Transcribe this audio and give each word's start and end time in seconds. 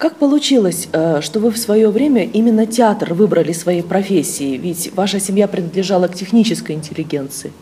Как 0.00 0.16
получилось, 0.16 0.88
э, 0.92 1.20
что 1.20 1.40
вы 1.40 1.50
в 1.50 1.58
свое 1.58 1.90
время 1.90 2.24
именно 2.24 2.64
театр 2.64 3.12
выбрали 3.12 3.52
своей 3.52 3.82
профессией? 3.82 4.56
Ведь 4.56 4.94
ваша 4.94 5.20
семья 5.20 5.46
принадлежала 5.46 6.08
к 6.08 6.14
технической 6.14 6.74
интеллигенции. 6.74 7.52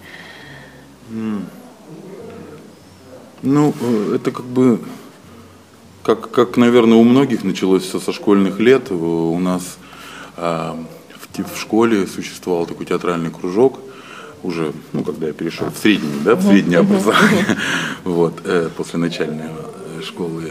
Ну, 3.43 3.75
э, 3.81 4.13
это 4.15 4.31
как 4.31 4.45
бы, 4.45 4.79
как, 6.05 6.31
как, 6.31 6.57
наверное, 6.57 6.97
у 6.97 7.03
многих 7.03 7.43
началось 7.43 7.83
все 7.83 7.99
со 7.99 8.13
школьных 8.13 8.61
лет. 8.61 8.93
У 8.93 9.39
нас 9.41 9.77
э, 10.37 10.75
в, 11.35 11.55
в 11.55 11.59
школе 11.61 12.07
существовал 12.07 12.67
такой 12.67 12.87
театральный 12.87 13.31
кружок, 13.31 13.81
уже, 14.45 14.73
ну, 14.93 15.03
когда 15.03 15.27
я 15.27 15.33
перешел 15.33 15.71
в 15.71 15.77
средний, 15.77 16.21
да, 16.25 16.37
в 16.37 16.43
среднее 16.45 16.79
образование, 16.79 17.47
вот, 18.05 18.43
э, 18.45 18.69
после 18.77 19.01
начальной 19.01 19.47
э, 19.49 20.03
школы, 20.03 20.45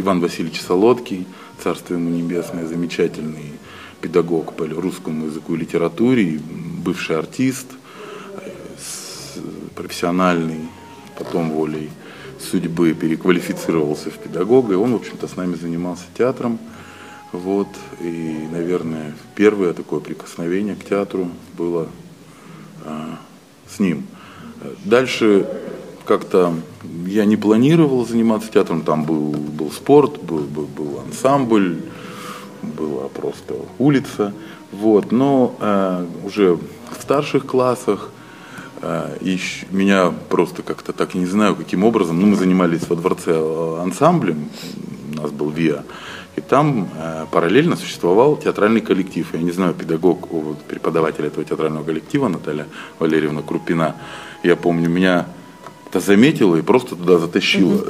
Иван 0.00 0.20
Васильевич 0.20 0.62
Солодкий, 0.62 1.26
царство 1.62 1.92
ему 1.92 2.08
небесное, 2.08 2.66
замечательный 2.66 3.52
педагог 4.00 4.54
по 4.54 4.66
русскому 4.66 5.26
языку 5.26 5.54
и 5.54 5.58
литературе, 5.58 6.40
бывший 6.82 7.18
артист, 7.18 7.66
э, 8.36 8.50
профессиональный, 9.74 10.60
потом 11.18 11.50
волей 11.50 11.90
судьбы 12.38 12.94
переквалифицировался 12.94 14.10
в 14.10 14.14
педагога, 14.14 14.72
и 14.72 14.76
он, 14.76 14.92
в 14.94 14.96
общем-то, 14.96 15.28
с 15.28 15.36
нами 15.36 15.54
занимался 15.54 16.04
театром. 16.16 16.58
Вот, 17.32 17.68
и, 18.00 18.48
наверное, 18.50 19.14
первое 19.34 19.74
такое 19.74 20.00
прикосновение 20.00 20.76
к 20.76 20.84
театру 20.84 21.28
было 21.58 21.88
а, 22.86 23.18
с 23.68 23.78
ним. 23.78 24.06
Дальше 24.84 25.46
как-то 26.10 26.52
я 27.06 27.24
не 27.24 27.36
планировал 27.36 28.04
заниматься 28.04 28.50
театром, 28.50 28.82
там 28.82 29.04
был, 29.04 29.30
был 29.30 29.70
спорт, 29.70 30.20
был, 30.20 30.40
был, 30.40 30.66
был 30.66 30.98
ансамбль, 31.06 31.82
была 32.62 33.06
просто 33.06 33.54
улица, 33.78 34.34
вот, 34.72 35.12
но 35.12 35.54
э, 35.60 36.06
уже 36.24 36.56
в 36.56 37.00
старших 37.00 37.46
классах 37.46 38.10
э, 38.82 39.18
ищ, 39.20 39.66
меня 39.70 40.12
просто 40.28 40.64
как-то 40.64 40.92
так, 40.92 41.14
не 41.14 41.26
знаю 41.26 41.54
каким 41.54 41.84
образом, 41.84 42.20
ну 42.20 42.26
мы 42.26 42.34
занимались 42.34 42.88
во 42.88 42.96
дворце 42.96 43.30
э, 43.32 43.78
ансамблем, 43.80 44.48
у 45.12 45.22
нас 45.22 45.30
был 45.30 45.50
ВИА, 45.50 45.84
и 46.34 46.40
там 46.40 46.88
э, 46.92 47.26
параллельно 47.30 47.76
существовал 47.76 48.36
театральный 48.36 48.80
коллектив. 48.80 49.28
Я 49.32 49.42
не 49.42 49.52
знаю, 49.52 49.74
педагог, 49.74 50.26
преподаватель 50.66 51.26
этого 51.26 51.44
театрального 51.44 51.84
коллектива 51.84 52.26
Наталья 52.26 52.66
Валерьевна 52.98 53.42
Крупина, 53.42 53.94
я 54.42 54.56
помню, 54.56 54.88
меня 54.88 55.26
это 55.90 55.98
заметила 55.98 56.54
и 56.54 56.62
просто 56.62 56.94
туда 56.94 57.18
затащила. 57.18 57.84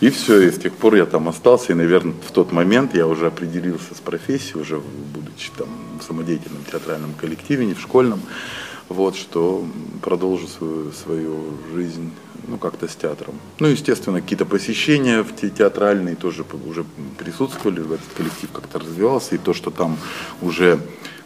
И 0.00 0.10
все, 0.10 0.42
и 0.42 0.50
с 0.50 0.58
тех 0.58 0.74
пор 0.74 0.94
я 0.94 1.06
там 1.06 1.28
остался, 1.28 1.72
и, 1.72 1.74
наверное, 1.74 2.14
в 2.26 2.30
тот 2.30 2.52
момент 2.52 2.94
я 2.94 3.06
уже 3.06 3.26
определился 3.26 3.94
с 3.96 4.00
профессией, 4.00 4.60
уже 4.60 4.80
будучи 5.14 5.50
там 5.56 5.68
в 5.98 6.04
самодеятельном 6.04 6.62
театральном 6.70 7.14
коллективе, 7.14 7.66
не 7.66 7.74
в 7.74 7.80
школьном, 7.80 8.20
вот, 8.88 9.16
что 9.16 9.64
продолжу 10.02 10.46
свою, 10.46 10.92
свою 10.92 11.36
жизнь 11.74 12.12
ну, 12.46 12.58
как-то 12.58 12.86
с 12.86 12.94
театром. 12.94 13.34
Ну, 13.58 13.68
естественно, 13.68 14.20
какие-то 14.20 14.44
посещения 14.44 15.22
в 15.22 15.34
те, 15.34 15.50
театральные 15.50 16.14
тоже 16.14 16.44
уже 16.64 16.84
присутствовали, 17.16 17.80
в 17.80 17.92
этот 17.92 18.06
коллектив 18.16 18.50
как-то 18.52 18.78
развивался, 18.78 19.34
и 19.34 19.38
то, 19.38 19.52
что 19.52 19.70
там 19.70 19.96
уже 20.42 20.78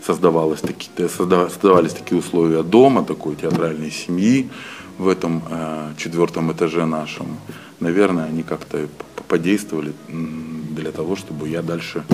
создавалось 0.05 0.61
такие, 0.61 1.09
создавались 1.09 1.93
такие 1.93 2.19
условия 2.19 2.63
дома, 2.63 3.05
такой 3.05 3.37
театральной 3.37 3.91
семьи 3.91 4.49
в 4.98 5.09
этом 5.09 5.43
э, 5.48 5.93
четвертом 5.97 6.53
этаже 6.53 6.87
нашем, 6.87 7.39
наверное, 7.81 8.27
они 8.27 8.43
как-то 8.43 8.89
подействовали 9.29 9.93
для 10.09 10.93
того, 10.93 11.17
чтобы 11.17 11.48
я 11.48 11.62
дальше 11.62 12.05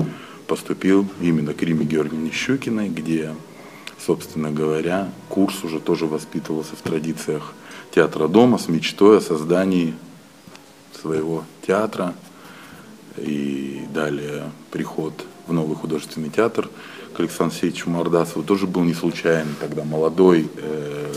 поступил 0.47 1.07
именно 1.21 1.53
к 1.53 1.61
Риме 1.61 1.85
Георгиевне 1.85 2.31
Щукиной, 2.31 2.89
где, 2.89 3.35
собственно 3.99 4.51
говоря, 4.51 5.09
курс 5.27 5.63
уже 5.63 5.79
тоже 5.79 6.05
воспитывался 6.05 6.75
в 6.75 6.81
традициях 6.81 7.53
театра 7.91 8.27
дома 8.27 8.57
с 8.57 8.67
мечтой 8.67 9.17
о 9.17 9.21
создании 9.21 9.93
своего 10.99 11.43
театра. 11.65 12.13
И 13.17 13.81
далее 13.93 14.51
приход 14.71 15.25
в 15.47 15.53
новый 15.53 15.75
художественный 15.75 16.29
театр 16.29 16.69
к 17.13 17.19
Александру 17.19 17.53
Алексеевичу 17.53 17.89
Мордасову 17.89 18.43
тоже 18.43 18.65
был 18.65 18.83
не 18.83 18.93
случайный, 18.93 19.53
тогда 19.59 19.83
молодой 19.83 20.47
э, 20.55 21.13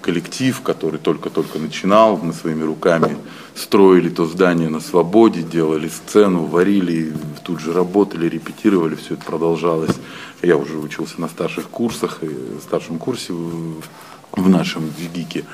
коллектив, 0.00 0.60
который 0.62 0.98
только-только 0.98 1.58
начинал, 1.58 2.16
мы 2.16 2.32
своими 2.32 2.62
руками 2.64 3.16
строили 3.54 4.08
то 4.08 4.26
здание 4.26 4.68
на 4.68 4.80
свободе, 4.80 5.42
делали 5.42 5.88
сцену, 5.88 6.44
варили, 6.44 7.12
тут 7.44 7.60
же 7.60 7.72
работали, 7.72 8.28
репетировали, 8.28 8.94
все 8.94 9.14
это 9.14 9.24
продолжалось. 9.24 9.96
Я 10.42 10.56
уже 10.56 10.78
учился 10.78 11.20
на 11.20 11.28
старших 11.28 11.68
курсах, 11.68 12.20
в 12.22 12.60
старшем 12.62 12.98
курсе 12.98 13.32
в, 13.32 14.48
нашем 14.48 14.90
ГИКе. 15.14 15.44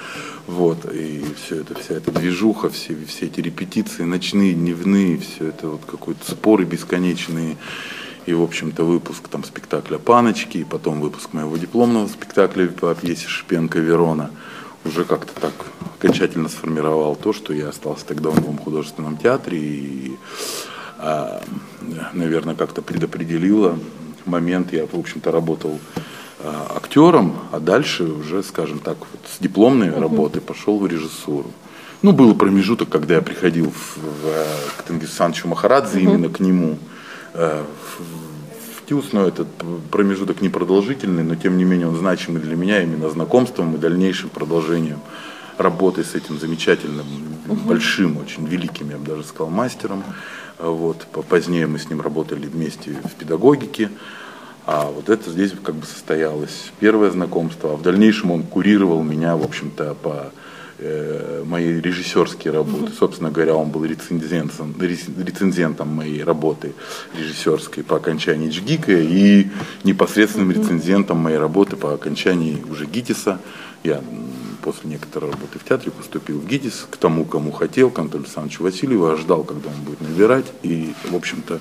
Вот, 0.46 0.84
и 0.92 1.24
все 1.42 1.62
это, 1.62 1.74
вся 1.74 1.94
эта 1.94 2.12
движуха, 2.12 2.68
все, 2.70 2.96
все 3.08 3.26
эти 3.26 3.40
репетиции, 3.40 4.04
ночные, 4.04 4.54
дневные, 4.54 5.18
все 5.18 5.48
это 5.48 5.68
вот 5.68 5.80
какой-то 5.86 6.30
споры 6.30 6.64
бесконечные. 6.64 7.56
И, 8.26 8.34
в 8.34 8.42
общем-то, 8.42 8.84
выпуск 8.84 9.28
там 9.28 9.44
спектакля 9.44 9.98
«Паночки», 9.98 10.58
и 10.58 10.64
потом 10.64 11.00
выпуск 11.00 11.32
моего 11.32 11.56
дипломного 11.56 12.08
спектакля 12.08 12.66
по 12.68 12.94
пьесе 12.94 13.28
Шпенко 13.28 13.78
«Верона» 13.78 14.30
уже 14.84 15.04
как-то 15.04 15.32
так 15.40 15.52
окончательно 15.98 16.48
сформировал 16.48 17.16
то, 17.16 17.32
что 17.32 17.52
я 17.52 17.68
остался 17.68 18.04
тогда 18.06 18.30
в 18.30 18.40
Новом 18.40 18.58
художественном 18.58 19.16
театре 19.16 19.58
и, 19.58 20.16
а, 20.98 21.42
наверное, 22.12 22.54
как-то 22.54 22.82
предопределило 22.82 23.78
момент. 24.26 24.72
Я, 24.72 24.86
в 24.86 24.94
общем-то, 24.94 25.32
работал 25.32 25.78
Э, 26.38 26.52
актером, 26.76 27.34
а 27.50 27.60
дальше 27.60 28.04
уже, 28.04 28.42
скажем 28.42 28.78
так, 28.78 28.98
вот 28.98 29.20
с 29.26 29.40
дипломной 29.40 29.90
работы 29.90 30.40
пошел 30.40 30.78
в 30.78 30.86
режиссуру. 30.86 31.50
Ну, 32.02 32.12
был 32.12 32.34
промежуток, 32.34 32.90
когда 32.90 33.14
я 33.14 33.22
приходил 33.22 33.70
в, 33.70 33.96
в, 33.96 34.76
к 34.76 34.82
Тенгизу 34.82 35.12
Санчу 35.12 35.48
Махарадзе, 35.48 36.00
именно 36.00 36.28
к 36.28 36.38
нему, 36.38 36.78
в, 37.32 37.64
ТЮЗ, 38.86 39.12
но 39.12 39.26
этот 39.26 39.48
промежуток 39.90 40.42
непродолжительный, 40.42 41.24
но 41.24 41.34
тем 41.34 41.58
не 41.58 41.64
менее 41.64 41.88
он 41.88 41.96
значимый 41.96 42.40
для 42.40 42.56
меня 42.56 42.82
именно 42.82 43.10
знакомством 43.10 43.74
и 43.74 43.78
дальнейшим 43.78 44.30
продолжением 44.30 45.00
работы 45.58 46.04
с 46.04 46.14
этим 46.14 46.38
замечательным, 46.38 47.06
uh-huh. 47.46 47.66
большим, 47.66 48.18
очень 48.18 48.46
великим, 48.46 48.90
я 48.90 48.98
бы 48.98 49.06
даже 49.06 49.24
сказал, 49.24 49.50
мастером. 49.50 50.04
Вот. 50.58 51.06
Позднее 51.28 51.66
мы 51.66 51.78
с 51.78 51.88
ним 51.88 52.00
работали 52.00 52.46
вместе 52.46 52.92
в 52.92 53.14
педагогике. 53.14 53.90
А 54.66 54.90
вот 54.90 55.08
это 55.08 55.30
здесь 55.30 55.52
как 55.62 55.76
бы 55.76 55.86
состоялось 55.86 56.72
первое 56.80 57.10
знакомство. 57.10 57.72
А 57.72 57.76
в 57.76 57.82
дальнейшем 57.82 58.30
он 58.30 58.42
курировал 58.42 59.02
меня, 59.02 59.36
в 59.36 59.44
общем-то, 59.44 59.94
по 59.94 60.32
э, 60.78 61.42
моей 61.44 61.80
режиссерские 61.80 62.52
работы. 62.52 62.86
Mm-hmm. 62.86 62.98
Собственно 62.98 63.30
говоря, 63.30 63.54
он 63.54 63.70
был 63.70 63.84
рецензентом, 63.84 64.74
рецензентом 64.80 65.88
моей 65.88 66.22
работы 66.22 66.72
режиссерской 67.16 67.82
по 67.82 67.96
окончании 67.96 68.50
Джгика 68.50 68.92
и 68.92 69.48
непосредственным 69.84 70.50
mm-hmm. 70.50 70.62
рецензентом 70.62 71.18
моей 71.18 71.38
работы 71.38 71.76
по 71.76 71.92
окончании 71.94 72.62
уже 72.70 72.86
ГИТИСа. 72.86 73.40
Я 73.84 74.02
после 74.62 74.90
некоторой 74.90 75.30
работы 75.30 75.58
в 75.58 75.64
театре 75.64 75.92
поступил 75.92 76.40
в 76.40 76.46
ГИТИС 76.46 76.88
к 76.90 76.96
тому, 76.96 77.24
кому 77.24 77.52
хотел, 77.52 77.90
к 77.90 77.98
Антону 77.98 78.24
Александровичу 78.24 78.64
Васильеву, 78.64 79.06
а 79.06 79.16
ждал, 79.16 79.44
когда 79.44 79.68
он 79.68 79.82
будет 79.84 80.00
набирать. 80.00 80.46
И, 80.62 80.92
в 81.08 81.14
общем-то, 81.14 81.60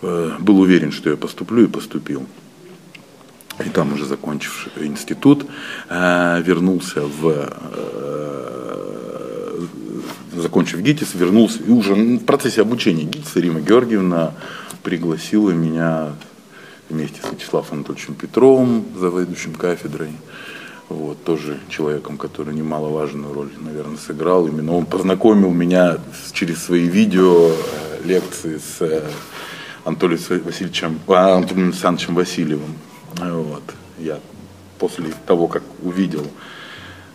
Э, 0.00 0.36
был 0.38 0.60
уверен, 0.60 0.92
что 0.92 1.10
я 1.10 1.16
поступлю 1.16 1.64
и 1.64 1.66
поступил. 1.66 2.26
И 3.64 3.68
там 3.70 3.92
уже 3.92 4.06
закончив 4.06 4.68
институт, 4.76 5.46
э, 5.88 6.42
вернулся 6.44 7.02
в 7.02 7.26
э, 7.26 8.48
закончив 10.36 10.80
ГИТИС, 10.80 11.14
вернулся, 11.14 11.62
и 11.62 11.70
уже 11.70 11.94
в 11.94 12.24
процессе 12.24 12.62
обучения 12.62 13.04
ГИТИСа 13.04 13.40
Рима 13.40 13.60
Георгиевна 13.60 14.34
пригласила 14.82 15.50
меня 15.50 16.12
вместе 16.88 17.20
с 17.22 17.32
Вячеславом 17.32 17.68
Анатольевичем 17.72 18.14
Петровым, 18.14 18.84
заведующим 18.96 19.54
кафедрой, 19.54 20.12
вот, 20.88 21.22
тоже 21.24 21.58
человеком, 21.68 22.16
который 22.16 22.54
немаловажную 22.54 23.34
роль, 23.34 23.50
наверное, 23.60 23.98
сыграл. 23.98 24.46
Именно 24.46 24.74
он 24.76 24.86
познакомил 24.86 25.50
меня 25.50 25.98
через 26.32 26.62
свои 26.62 26.86
видео, 26.88 27.50
лекции 28.04 28.58
с 28.58 29.04
Анатолием 29.84 30.20
Васильевичем, 30.44 31.00
а, 31.08 31.36
Антоном 31.36 31.68
Александровичем 31.68 32.14
Васильевым. 32.14 32.74
Вот. 33.18 33.62
Я 33.98 34.20
после 34.78 35.12
того, 35.26 35.48
как 35.48 35.62
увидел 35.82 36.26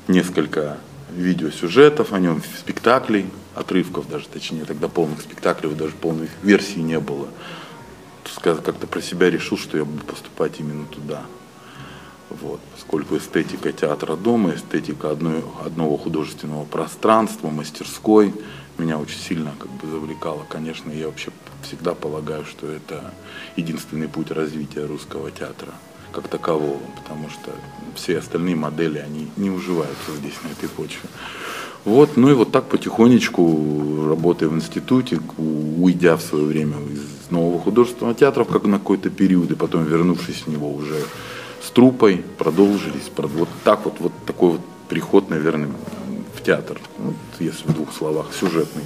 несколько 0.07 0.77
видеосюжетов 1.15 2.11
о 2.11 2.19
нем, 2.19 2.41
спектаклей, 2.59 3.25
отрывков 3.55 4.09
даже, 4.09 4.27
точнее, 4.27 4.65
тогда 4.65 4.88
полных 4.88 5.21
спектаклей, 5.21 5.73
даже 5.73 5.94
полной 5.94 6.29
версии 6.41 6.79
не 6.79 7.00
было, 7.00 7.27
как-то 8.41 8.88
про 8.88 9.01
себя 9.01 9.29
решил, 9.29 9.57
что 9.57 9.77
я 9.77 9.85
буду 9.85 10.03
поступать 10.03 10.59
именно 10.59 10.85
туда. 10.88 11.21
Вот, 12.29 12.59
поскольку 12.75 13.15
эстетика 13.17 13.71
театра 13.71 14.15
дома, 14.15 14.55
эстетика 14.55 15.11
одной, 15.11 15.44
одного 15.63 15.97
художественного 15.97 16.65
пространства, 16.65 17.50
мастерской, 17.50 18.33
меня 18.77 18.97
очень 18.97 19.19
сильно 19.19 19.53
как 19.59 19.69
бы 19.69 19.88
завлекало. 19.88 20.45
Конечно, 20.50 20.91
я 20.91 21.07
вообще 21.07 21.31
всегда 21.61 21.94
полагаю, 21.94 22.44
что 22.45 22.67
это 22.67 23.13
единственный 23.55 24.07
путь 24.07 24.31
развития 24.31 24.85
русского 24.85 25.29
театра 25.29 25.73
как 26.13 26.27
такового, 26.27 26.80
потому 27.01 27.30
что 27.30 27.51
все 27.95 28.19
остальные 28.19 28.56
модели, 28.56 29.00
они 29.00 29.27
не 29.36 29.50
уживаются 29.50 30.12
здесь, 30.19 30.36
на 30.44 30.50
этой 30.50 30.69
почве. 30.69 31.10
Вот, 31.86 32.15
ну 32.15 32.30
и 32.30 32.33
вот 32.33 32.51
так 32.51 32.65
потихонечку, 32.65 34.07
работая 34.07 34.48
в 34.48 34.56
институте, 34.56 35.19
уйдя 35.38 36.15
в 36.15 36.21
свое 36.21 36.45
время 36.45 36.77
из 36.92 37.30
нового 37.30 37.60
художественного 37.60 38.15
театра 38.15 38.45
как 38.45 38.63
на 38.65 38.77
какой-то 38.77 39.10
период, 39.10 39.51
и 39.51 39.56
потом 39.56 39.83
вернувшись 39.83 40.44
в 40.45 40.48
него 40.48 40.71
уже 40.71 40.95
с 41.62 41.69
трупой, 41.71 42.24
продолжились. 42.38 43.12
Вот 43.18 43.50
так 43.63 43.83
вот, 43.86 43.95
вот 44.00 44.13
такой 44.25 44.51
вот 44.51 44.62
приход, 44.88 45.30
наверное, 45.30 45.69
в 46.36 46.42
театр, 46.42 46.80
вот, 47.00 47.15
если 47.39 47.68
в 47.68 47.74
двух 47.74 47.94
словах, 47.94 48.27
сюжетный. 48.39 48.83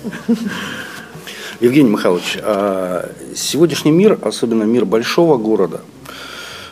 Евгений 1.60 1.90
Михайлович, 1.90 2.38
а 2.42 3.12
сегодняшний 3.36 3.92
мир, 3.92 4.18
особенно 4.22 4.64
мир 4.64 4.86
большого 4.86 5.38
города, 5.38 5.82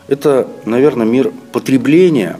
это, 0.08 0.48
наверное, 0.66 1.06
мир 1.06 1.32
потребления 1.52 2.40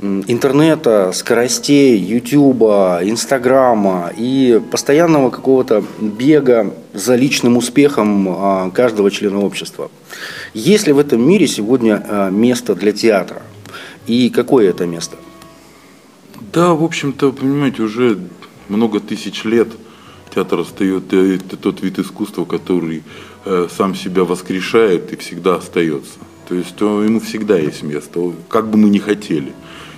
интернета, 0.00 1.10
скоростей, 1.12 1.96
ютуба, 1.98 3.00
инстаграма 3.02 4.12
и 4.16 4.60
постоянного 4.70 5.30
какого-то 5.30 5.82
бега 6.00 6.72
за 6.94 7.16
личным 7.16 7.56
успехом 7.56 8.28
а, 8.28 8.70
каждого 8.70 9.10
члена 9.10 9.40
общества. 9.40 9.90
Есть 10.54 10.86
ли 10.86 10.92
в 10.92 10.98
этом 10.98 11.20
мире 11.26 11.48
сегодня 11.48 12.04
а, 12.08 12.30
место 12.30 12.74
для 12.76 12.92
театра? 12.92 13.42
И 14.06 14.30
какое 14.30 14.70
это 14.70 14.86
место? 14.86 15.16
Да, 16.52 16.74
в 16.74 16.84
общем-то, 16.84 17.32
понимаете, 17.32 17.82
уже 17.82 18.18
много 18.68 19.00
тысяч 19.00 19.44
лет 19.44 19.68
театр 20.34 20.60
остается, 20.60 21.16
это 21.16 21.56
тот 21.56 21.82
вид 21.82 21.98
искусства, 21.98 22.44
который 22.44 23.02
э, 23.44 23.66
сам 23.76 23.94
себя 23.94 24.24
воскрешает 24.24 25.12
и 25.12 25.16
всегда 25.16 25.56
остается. 25.56 26.18
То 26.48 26.54
есть 26.54 26.80
ему 26.80 27.20
всегда 27.20 27.58
есть 27.58 27.82
место, 27.82 28.32
как 28.48 28.70
бы 28.70 28.78
мы 28.78 28.88
ни 28.88 28.98
хотели. 28.98 29.52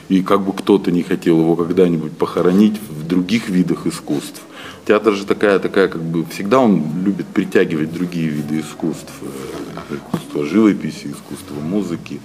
И 0.09 0.23
как 0.23 0.41
бы 0.41 0.53
кто-то 0.53 0.91
не 0.91 1.05
хотел 1.05 1.39
его 1.39 1.55
когда-нибудь 1.55 2.13
похоронить 2.19 2.81
в 2.91 3.07
других 3.07 3.49
видах 3.49 3.87
искусств. 3.87 4.43
Театр 4.85 5.15
же 5.15 5.25
такая, 5.25 5.61
такая, 5.61 5.87
как 5.87 6.03
бы, 6.03 6.25
всегда 6.25 6.59
он 6.59 6.83
любит 7.05 7.27
притягивать 7.27 7.93
другие 7.93 8.29
виды 8.29 8.61
искусств. 8.61 9.13
Э, 9.23 9.95
искусство 9.95 10.45
живописи, 10.45 11.07
искусство 11.07 11.61
музыки 11.61 12.21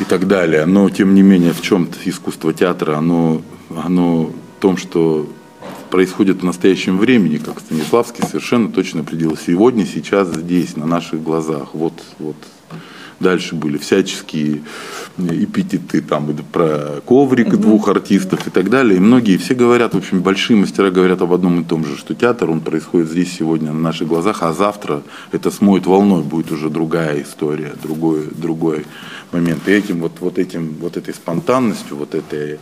и 0.00 0.04
так 0.04 0.26
далее. 0.26 0.64
Но, 0.64 0.88
тем 0.88 1.14
не 1.14 1.20
менее, 1.20 1.52
в 1.52 1.60
чем-то 1.60 1.98
искусство 2.06 2.54
театра, 2.54 2.96
оно, 2.96 3.42
оно 3.68 4.32
в 4.56 4.60
том, 4.60 4.78
что 4.78 5.28
происходит 5.90 6.40
в 6.40 6.44
настоящем 6.44 6.96
времени, 6.96 7.36
как 7.36 7.60
Станиславский 7.60 8.24
совершенно 8.26 8.70
точно 8.70 9.02
определил. 9.02 9.36
Сегодня, 9.36 9.84
сейчас, 9.84 10.34
здесь, 10.34 10.76
на 10.76 10.86
наших 10.86 11.22
глазах. 11.22 11.74
Вот, 11.74 11.92
вот 12.18 12.36
Дальше 13.22 13.54
были 13.54 13.78
всяческие 13.78 14.62
эпитеты 15.18 16.00
там 16.00 16.34
про 16.52 17.00
коврик 17.06 17.56
двух 17.56 17.88
артистов 17.88 18.46
и 18.46 18.50
так 18.50 18.68
далее. 18.68 18.96
И 18.96 19.00
многие, 19.00 19.36
все 19.36 19.54
говорят, 19.54 19.94
в 19.94 19.98
общем, 19.98 20.22
большие 20.22 20.56
мастера 20.56 20.90
говорят 20.90 21.22
об 21.22 21.32
одном 21.32 21.60
и 21.60 21.64
том 21.64 21.84
же, 21.84 21.96
что 21.96 22.14
театр, 22.14 22.50
он 22.50 22.60
происходит 22.60 23.08
здесь 23.08 23.32
сегодня 23.32 23.72
на 23.72 23.78
наших 23.78 24.08
глазах, 24.08 24.42
а 24.42 24.52
завтра 24.52 25.02
это 25.30 25.50
смоет 25.50 25.86
волной, 25.86 26.22
будет 26.22 26.50
уже 26.50 26.68
другая 26.68 27.22
история, 27.22 27.72
другой, 27.82 28.28
другой 28.30 28.84
момент. 29.30 29.68
И 29.68 29.72
этим 29.72 30.00
вот, 30.00 30.12
вот 30.20 30.38
этим, 30.38 30.76
вот 30.80 30.96
этой 30.96 31.14
спонтанностью, 31.14 31.96
вот 31.96 32.14
этой 32.14 32.58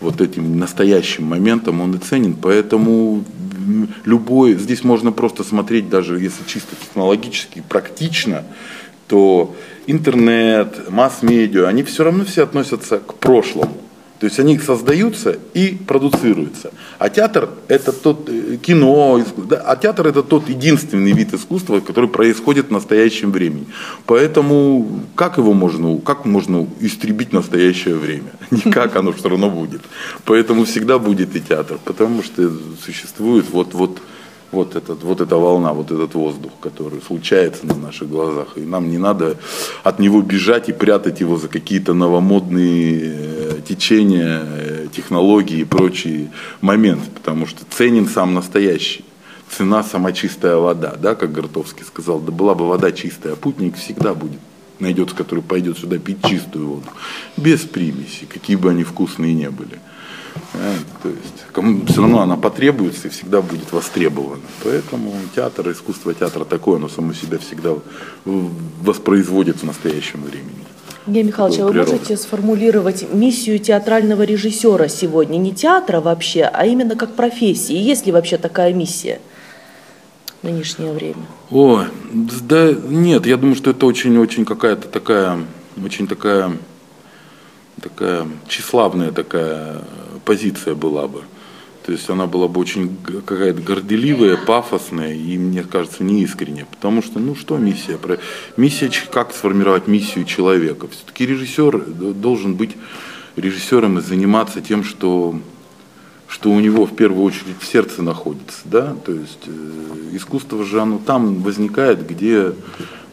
вот 0.00 0.20
этим 0.20 0.58
настоящим 0.58 1.24
моментом 1.24 1.80
он 1.80 1.94
и 1.94 1.98
ценен. 1.98 2.34
Поэтому 2.34 3.22
любой, 4.04 4.54
здесь 4.54 4.82
можно 4.82 5.12
просто 5.12 5.44
смотреть, 5.44 5.88
даже 5.88 6.18
если 6.18 6.44
чисто 6.46 6.74
технологически, 6.76 7.62
практично, 7.68 8.44
то 9.10 9.56
интернет, 9.88 10.88
масс-медиа, 10.88 11.66
они 11.66 11.82
все 11.82 12.04
равно 12.04 12.24
все 12.24 12.44
относятся 12.44 12.98
к 12.98 13.14
прошлому. 13.14 13.76
То 14.20 14.26
есть 14.26 14.38
они 14.38 14.58
создаются 14.58 15.38
и 15.54 15.78
продуцируются. 15.86 16.70
А 16.98 17.08
театр 17.08 17.48
это 17.68 17.90
тот 17.90 18.28
э, 18.28 18.58
кино, 18.62 19.24
а 19.64 19.76
театр 19.76 20.06
это 20.06 20.22
тот 20.22 20.48
единственный 20.50 21.12
вид 21.12 21.32
искусства, 21.34 21.80
который 21.80 22.08
происходит 22.08 22.66
в 22.66 22.70
настоящем 22.70 23.32
времени. 23.32 23.66
Поэтому 24.06 24.86
как 25.16 25.38
его 25.38 25.54
можно, 25.54 25.98
как 25.98 26.26
можно 26.26 26.66
истребить 26.80 27.32
настоящее 27.32 27.94
время? 27.94 28.30
Никак 28.50 28.94
оно 28.96 29.12
все 29.12 29.28
равно 29.28 29.50
будет. 29.50 29.80
Поэтому 30.24 30.64
всегда 30.64 30.98
будет 30.98 31.34
и 31.34 31.40
театр, 31.40 31.78
потому 31.84 32.22
что 32.22 32.52
существует 32.84 33.46
вот 33.50 33.74
вот 33.74 33.98
вот, 34.52 34.76
этот, 34.76 35.02
вот 35.02 35.20
эта 35.20 35.36
волна, 35.36 35.72
вот 35.72 35.90
этот 35.90 36.14
воздух, 36.14 36.52
который 36.60 37.00
случается 37.00 37.66
на 37.66 37.74
наших 37.74 38.08
глазах. 38.08 38.48
И 38.56 38.60
нам 38.60 38.90
не 38.90 38.98
надо 38.98 39.36
от 39.82 39.98
него 39.98 40.22
бежать 40.22 40.68
и 40.68 40.72
прятать 40.72 41.20
его 41.20 41.36
за 41.36 41.48
какие-то 41.48 41.94
новомодные 41.94 43.00
э, 43.02 43.60
течения, 43.66 44.42
э, 44.44 44.86
технологии 44.92 45.58
и 45.58 45.64
прочие 45.64 46.30
моменты, 46.60 47.10
потому 47.14 47.46
что 47.46 47.64
ценен 47.70 48.08
сам 48.08 48.34
настоящий. 48.34 49.04
Цена 49.56 49.82
сама 49.82 50.12
чистая 50.12 50.56
вода, 50.56 50.94
да, 50.96 51.14
как 51.14 51.32
Гартовский 51.32 51.84
сказал, 51.84 52.20
да 52.20 52.30
была 52.30 52.54
бы 52.54 52.68
вода 52.68 52.92
чистая, 52.92 53.34
путник 53.34 53.76
всегда 53.76 54.14
будет 54.14 54.38
найдется, 54.80 55.14
который 55.14 55.42
пойдет 55.42 55.78
сюда 55.78 55.98
пить 55.98 56.24
чистую 56.24 56.66
воду, 56.66 56.86
без 57.36 57.60
примесей, 57.60 58.26
какие 58.26 58.56
бы 58.56 58.70
они 58.70 58.84
вкусные 58.84 59.34
не 59.34 59.50
были. 59.50 59.78
То 61.02 61.08
есть 61.08 61.44
кому 61.52 61.86
все 61.86 62.00
равно 62.00 62.20
она 62.20 62.36
потребуется 62.36 63.08
и 63.08 63.10
всегда 63.10 63.40
будет 63.40 63.72
востребована. 63.72 64.42
Поэтому 64.64 65.14
театр, 65.34 65.70
искусство 65.70 66.12
театра 66.14 66.44
такое, 66.44 66.76
оно 66.76 66.88
само 66.88 67.12
себя 67.12 67.38
всегда 67.38 67.74
воспроизводит 68.24 69.58
в 69.58 69.64
настоящем 69.64 70.22
времени. 70.22 70.64
Евгений 71.06 71.28
Михайлович, 71.28 71.60
а 71.60 71.64
вы 71.64 71.72
можете 71.72 72.16
сформулировать 72.16 73.12
миссию 73.12 73.58
театрального 73.58 74.22
режиссера 74.22 74.86
сегодня? 74.88 75.38
Не 75.38 75.52
театра 75.52 76.00
вообще, 76.00 76.42
а 76.44 76.66
именно 76.66 76.94
как 76.94 77.14
профессии. 77.14 77.74
Есть 77.74 78.06
ли 78.06 78.12
вообще 78.12 78.36
такая 78.36 78.74
миссия 78.74 79.20
в 80.42 80.44
нынешнее 80.44 80.92
время? 80.92 81.26
О, 81.50 81.84
да 82.12 82.72
нет, 82.72 83.26
я 83.26 83.36
думаю, 83.38 83.56
что 83.56 83.70
это 83.70 83.86
очень-очень 83.86 84.44
какая-то 84.44 84.88
такая, 84.88 85.38
очень 85.82 86.06
такая, 86.06 86.52
такая 87.80 88.26
тщеславная 88.46 89.10
такая 89.10 89.82
позиция 90.30 90.76
была 90.76 91.08
бы. 91.08 91.22
То 91.84 91.90
есть 91.90 92.08
она 92.08 92.28
была 92.28 92.46
бы 92.46 92.60
очень 92.60 92.96
какая-то 93.04 93.60
горделивая, 93.62 94.36
пафосная 94.36 95.12
и, 95.12 95.36
мне 95.36 95.64
кажется, 95.64 96.04
неискренняя. 96.04 96.66
Потому 96.66 97.02
что, 97.02 97.18
ну 97.18 97.34
что 97.34 97.58
миссия? 97.58 97.98
Миссия, 98.56 98.92
как 99.10 99.32
сформировать 99.32 99.88
миссию 99.88 100.24
человека? 100.24 100.86
Все-таки 100.86 101.26
режиссер 101.26 101.80
должен 102.14 102.54
быть 102.54 102.76
режиссером 103.34 103.98
и 103.98 104.02
заниматься 104.02 104.60
тем, 104.60 104.84
что, 104.84 105.36
что 106.28 106.52
у 106.52 106.60
него 106.60 106.86
в 106.86 106.94
первую 106.94 107.24
очередь 107.24 107.58
в 107.58 107.66
сердце 107.66 108.00
находится. 108.02 108.60
Да? 108.66 108.94
То 109.04 109.10
есть 109.10 109.48
э, 109.48 110.16
искусство 110.16 110.64
же 110.64 110.80
оно 110.80 111.00
там 111.04 111.42
возникает, 111.42 112.06
где 112.06 112.52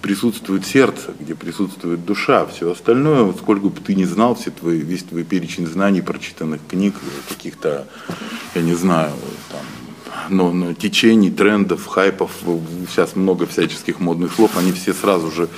присутствует 0.01 0.65
сердце, 0.65 1.13
где 1.19 1.35
присутствует 1.35 2.05
душа, 2.05 2.45
все 2.45 2.71
остальное, 2.71 3.31
сколько 3.33 3.67
бы 3.67 3.79
ты 3.79 3.95
ни 3.95 4.05
знал, 4.05 4.35
все 4.35 4.51
твои, 4.51 4.79
весь 4.79 5.03
твой 5.03 5.23
перечень 5.23 5.67
знаний, 5.67 6.01
прочитанных 6.01 6.61
книг, 6.67 6.95
каких-то, 7.29 7.87
я 8.55 8.61
не 8.61 8.73
знаю, 8.73 9.13
там, 9.51 9.61
но, 10.29 10.51
но 10.51 10.73
течений, 10.73 11.31
трендов, 11.31 11.85
хайпов, 11.85 12.31
сейчас 12.89 13.15
много 13.15 13.45
всяческих 13.45 13.99
модных 13.99 14.33
слов, 14.33 14.57
они 14.57 14.71
все 14.71 14.93
сразу 14.93 15.31
же 15.31 15.49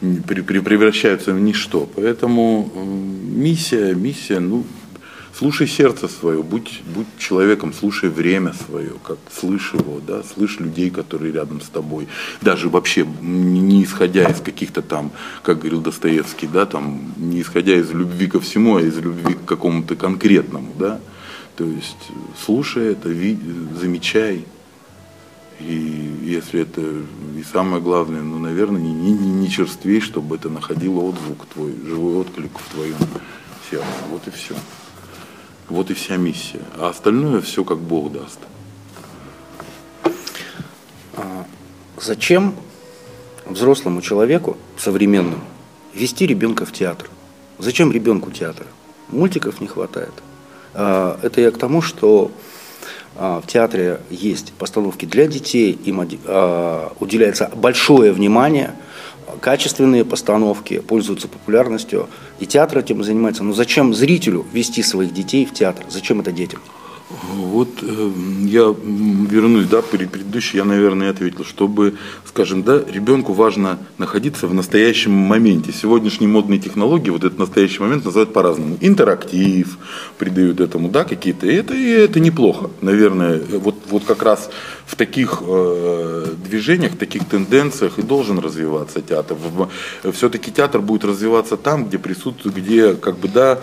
при, 0.00 0.40
при, 0.40 0.60
превращаются 0.60 1.32
в 1.32 1.40
ничто. 1.40 1.88
Поэтому 1.94 2.70
миссия, 2.74 3.94
миссия, 3.94 4.40
ну, 4.40 4.64
Слушай 5.38 5.66
сердце 5.66 6.08
свое, 6.08 6.42
будь, 6.42 6.80
будь 6.94 7.06
человеком, 7.18 7.74
слушай 7.78 8.08
время 8.08 8.54
свое, 8.54 8.92
как 9.04 9.18
слышь 9.30 9.74
его, 9.74 10.00
да, 10.00 10.22
слышь 10.22 10.58
людей, 10.60 10.88
которые 10.88 11.30
рядом 11.30 11.60
с 11.60 11.68
тобой. 11.68 12.08
Даже 12.40 12.70
вообще 12.70 13.06
не 13.20 13.84
исходя 13.84 14.30
из 14.30 14.40
каких-то 14.40 14.80
там, 14.80 15.12
как 15.42 15.58
говорил 15.58 15.82
Достоевский, 15.82 16.46
да, 16.46 16.64
там, 16.64 17.12
не 17.18 17.42
исходя 17.42 17.74
из 17.74 17.90
любви 17.90 18.28
ко 18.28 18.40
всему, 18.40 18.76
а 18.76 18.80
из 18.80 18.96
любви 18.96 19.34
к 19.34 19.44
какому-то 19.44 19.94
конкретному, 19.94 20.72
да. 20.78 21.00
То 21.56 21.64
есть 21.64 22.08
слушай 22.42 22.92
это, 22.92 23.10
ви, 23.10 23.38
замечай. 23.78 24.46
И 25.60 26.14
если 26.22 26.62
это, 26.62 26.80
и 26.80 27.42
самое 27.52 27.82
главное, 27.82 28.22
ну, 28.22 28.38
наверное, 28.38 28.80
не, 28.80 28.94
не, 28.94 29.12
не 29.12 29.50
черствей, 29.50 30.00
чтобы 30.00 30.36
это 30.36 30.48
находило 30.48 31.00
отзвук 31.00 31.44
твой, 31.52 31.74
живой 31.84 32.14
отклик 32.14 32.58
в 32.58 32.72
твоем 32.72 32.96
сердце. 33.70 33.86
Вот 34.10 34.26
и 34.28 34.30
все. 34.30 34.54
Вот 35.68 35.90
и 35.90 35.94
вся 35.94 36.16
миссия. 36.16 36.62
А 36.78 36.88
остальное 36.90 37.40
все 37.40 37.64
как 37.64 37.78
Бог 37.78 38.12
даст. 38.12 38.38
А 41.14 41.44
зачем 42.00 42.54
взрослому 43.46 44.00
человеку, 44.00 44.56
современному, 44.78 45.42
вести 45.94 46.26
ребенка 46.26 46.64
в 46.66 46.72
театр? 46.72 47.10
Зачем 47.58 47.90
ребенку 47.90 48.30
театр? 48.30 48.66
Мультиков 49.08 49.60
не 49.60 49.66
хватает. 49.66 50.12
А, 50.74 51.18
это 51.22 51.40
я 51.40 51.50
к 51.50 51.58
тому, 51.58 51.82
что 51.82 52.30
в 53.18 53.44
театре 53.46 54.00
есть 54.10 54.52
постановки 54.52 55.06
для 55.06 55.26
детей, 55.26 55.72
им 55.72 56.00
уделяется 57.00 57.50
большое 57.54 58.12
внимание, 58.12 58.74
качественные 59.40 60.04
постановки 60.04 60.80
пользуются 60.80 61.28
популярностью, 61.28 62.08
и 62.40 62.46
театр 62.46 62.78
этим 62.78 63.02
занимается. 63.02 63.42
Но 63.42 63.52
зачем 63.52 63.94
зрителю 63.94 64.44
вести 64.52 64.82
своих 64.82 65.12
детей 65.12 65.44
в 65.46 65.52
театр? 65.52 65.84
Зачем 65.88 66.20
это 66.20 66.32
детям? 66.32 66.60
Вот 67.08 67.68
э, 67.82 68.10
я 68.46 68.74
вернусь, 68.74 69.66
да, 69.68 69.80
при 69.80 70.06
предыдущей 70.06 70.56
я, 70.56 70.64
наверное, 70.64 71.10
ответил, 71.10 71.44
чтобы, 71.44 71.94
скажем, 72.26 72.64
да, 72.64 72.82
ребенку 72.82 73.32
важно 73.32 73.78
находиться 73.96 74.48
в 74.48 74.54
настоящем 74.54 75.12
моменте. 75.12 75.72
Сегодняшние 75.72 76.28
модные 76.28 76.58
технологии 76.58 77.10
вот 77.10 77.22
этот 77.22 77.38
настоящий 77.38 77.80
момент 77.80 78.04
называют 78.04 78.32
по-разному. 78.32 78.76
Интерактив 78.80 79.78
придают 80.18 80.60
этому, 80.60 80.88
да, 80.88 81.04
какие-то. 81.04 81.46
И 81.46 81.54
это, 81.54 81.74
и 81.74 81.88
это 81.90 82.18
неплохо, 82.18 82.70
наверное. 82.80 83.40
Вот, 83.52 83.76
вот 83.88 84.04
как 84.04 84.24
раз 84.24 84.50
в 84.84 84.96
таких 84.96 85.42
э, 85.46 86.26
движениях, 86.44 86.94
в 86.94 86.98
таких 86.98 87.28
тенденциях 87.28 88.00
и 88.00 88.02
должен 88.02 88.40
развиваться 88.40 89.00
театр. 89.00 89.36
Все-таки 90.12 90.50
театр 90.50 90.80
будет 90.80 91.04
развиваться 91.04 91.56
там, 91.56 91.86
где 91.86 91.98
присутствует, 91.98 92.56
где, 92.56 92.94
как 92.94 93.16
бы, 93.18 93.28
да, 93.28 93.60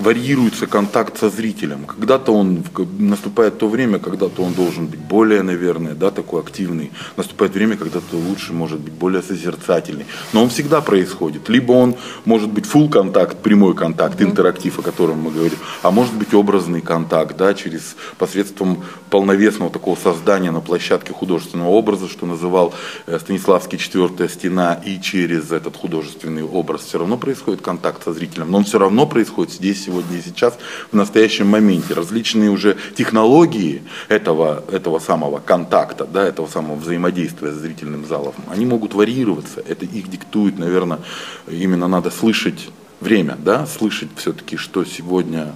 варьируется 0.00 0.66
контакт 0.66 1.18
со 1.18 1.30
зрителем. 1.30 1.84
Когда-то 1.84 2.32
он 2.32 2.64
наступает 2.98 3.58
то 3.58 3.68
время, 3.68 3.98
когда-то 3.98 4.42
он 4.42 4.54
должен 4.54 4.86
быть 4.86 5.00
более, 5.00 5.42
наверное, 5.42 5.94
да, 5.94 6.10
такой 6.10 6.40
активный. 6.40 6.90
Наступает 7.16 7.52
время, 7.54 7.76
когда-то 7.76 8.16
лучше 8.16 8.52
может 8.52 8.80
быть 8.80 8.92
более 8.92 9.22
созерцательный. 9.22 10.06
Но 10.32 10.42
он 10.42 10.48
всегда 10.48 10.80
происходит. 10.80 11.48
Либо 11.48 11.72
он 11.72 11.96
может 12.24 12.50
быть 12.50 12.64
full 12.64 12.88
контакт, 12.88 13.38
прямой 13.42 13.74
контакт, 13.74 14.20
интерактив, 14.22 14.78
о 14.78 14.82
котором 14.82 15.20
мы 15.20 15.30
говорим, 15.30 15.58
а 15.82 15.90
может 15.90 16.14
быть 16.14 16.32
образный 16.34 16.80
контакт, 16.80 17.36
да, 17.36 17.54
через 17.54 17.96
посредством 18.18 18.82
полновесного 19.10 19.70
такого 19.70 19.96
создания 19.96 20.50
на 20.50 20.60
площадке 20.60 21.12
художественного 21.12 21.68
образа, 21.68 22.08
что 22.08 22.26
называл 22.26 22.72
э, 23.06 23.18
Станиславский 23.18 23.78
«Четвертая 23.78 24.28
стена», 24.28 24.80
и 24.84 25.00
через 25.00 25.52
этот 25.52 25.76
художественный 25.76 26.42
образ 26.42 26.82
все 26.82 26.98
равно 26.98 27.18
происходит 27.18 27.60
контакт 27.60 28.04
со 28.04 28.12
зрителем, 28.12 28.50
но 28.50 28.58
он 28.58 28.64
все 28.64 28.78
равно 28.78 29.06
происходит 29.06 29.52
здесь, 29.52 29.89
сегодня 29.90 30.18
и 30.18 30.22
сейчас, 30.22 30.56
в 30.92 30.96
настоящем 30.96 31.48
моменте. 31.48 31.94
Различные 31.94 32.50
уже 32.50 32.76
технологии 32.94 33.82
этого, 34.08 34.62
этого 34.70 34.98
самого 34.98 35.40
контакта, 35.40 36.06
да, 36.06 36.24
этого 36.24 36.46
самого 36.46 36.76
взаимодействия 36.76 37.50
с 37.50 37.56
зрительным 37.56 38.06
залом, 38.06 38.34
они 38.48 38.66
могут 38.66 38.94
варьироваться. 38.94 39.62
Это 39.66 39.84
их 39.84 40.08
диктует, 40.08 40.58
наверное, 40.58 41.00
именно 41.48 41.88
надо 41.88 42.10
слышать 42.10 42.68
время, 43.00 43.36
да, 43.38 43.66
слышать 43.66 44.10
все-таки, 44.16 44.56
что 44.56 44.84
сегодня 44.84 45.54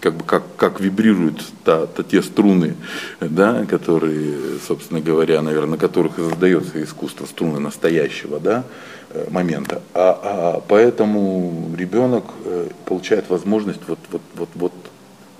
как 0.00 0.14
бы 0.14 0.24
как, 0.24 0.42
как 0.56 0.80
вибрируют 0.80 1.42
та, 1.64 1.86
та, 1.86 2.02
те 2.02 2.22
струны, 2.22 2.76
да, 3.20 3.64
которые, 3.66 4.58
собственно 4.66 5.00
говоря, 5.00 5.42
наверное, 5.42 5.72
на 5.72 5.78
которых 5.78 6.18
и 6.18 6.22
создается 6.22 6.82
искусство, 6.82 7.26
струны 7.26 7.58
настоящего, 7.58 8.40
да, 8.40 8.64
Э, 9.10 9.26
момента. 9.30 9.80
А, 9.94 10.20
а 10.22 10.60
поэтому 10.68 11.74
ребенок 11.78 12.24
э, 12.44 12.68
получает 12.84 13.30
возможность 13.30 13.80
вот, 13.86 13.98
вот, 14.12 14.20
вот, 14.34 14.48
вот 14.54 14.72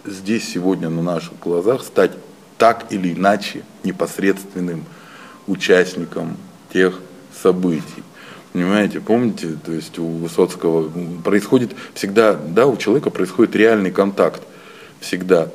здесь 0.06 0.50
сегодня 0.50 0.88
на 0.88 1.02
наших 1.02 1.38
глазах 1.38 1.82
стать 1.82 2.12
так 2.56 2.86
или 2.88 3.12
иначе 3.12 3.64
непосредственным 3.84 4.86
участником 5.46 6.38
тех 6.72 6.98
событий. 7.42 8.02
Понимаете, 8.58 8.98
помните, 8.98 9.56
то 9.64 9.70
есть 9.70 10.00
у 10.00 10.04
Высоцкого 10.04 10.90
происходит 11.22 11.76
всегда, 11.94 12.34
да, 12.34 12.66
у 12.66 12.76
человека 12.76 13.08
происходит 13.08 13.54
реальный 13.54 13.92
контакт. 13.92 14.42
Всегда. 14.98 15.46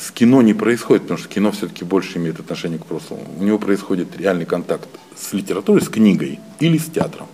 С 0.00 0.12
кино 0.12 0.40
не 0.40 0.54
происходит, 0.54 1.02
потому 1.02 1.18
что 1.18 1.28
кино 1.28 1.50
все-таки 1.50 1.84
больше 1.84 2.18
имеет 2.18 2.38
отношение 2.38 2.78
к 2.78 2.86
прошлому. 2.86 3.26
У 3.40 3.42
него 3.42 3.58
происходит 3.58 4.16
реальный 4.16 4.44
контакт 4.44 4.88
с 5.16 5.32
литературой, 5.32 5.82
с 5.82 5.88
книгой 5.88 6.38
или 6.60 6.78
с 6.78 6.84
театром. 6.84 7.26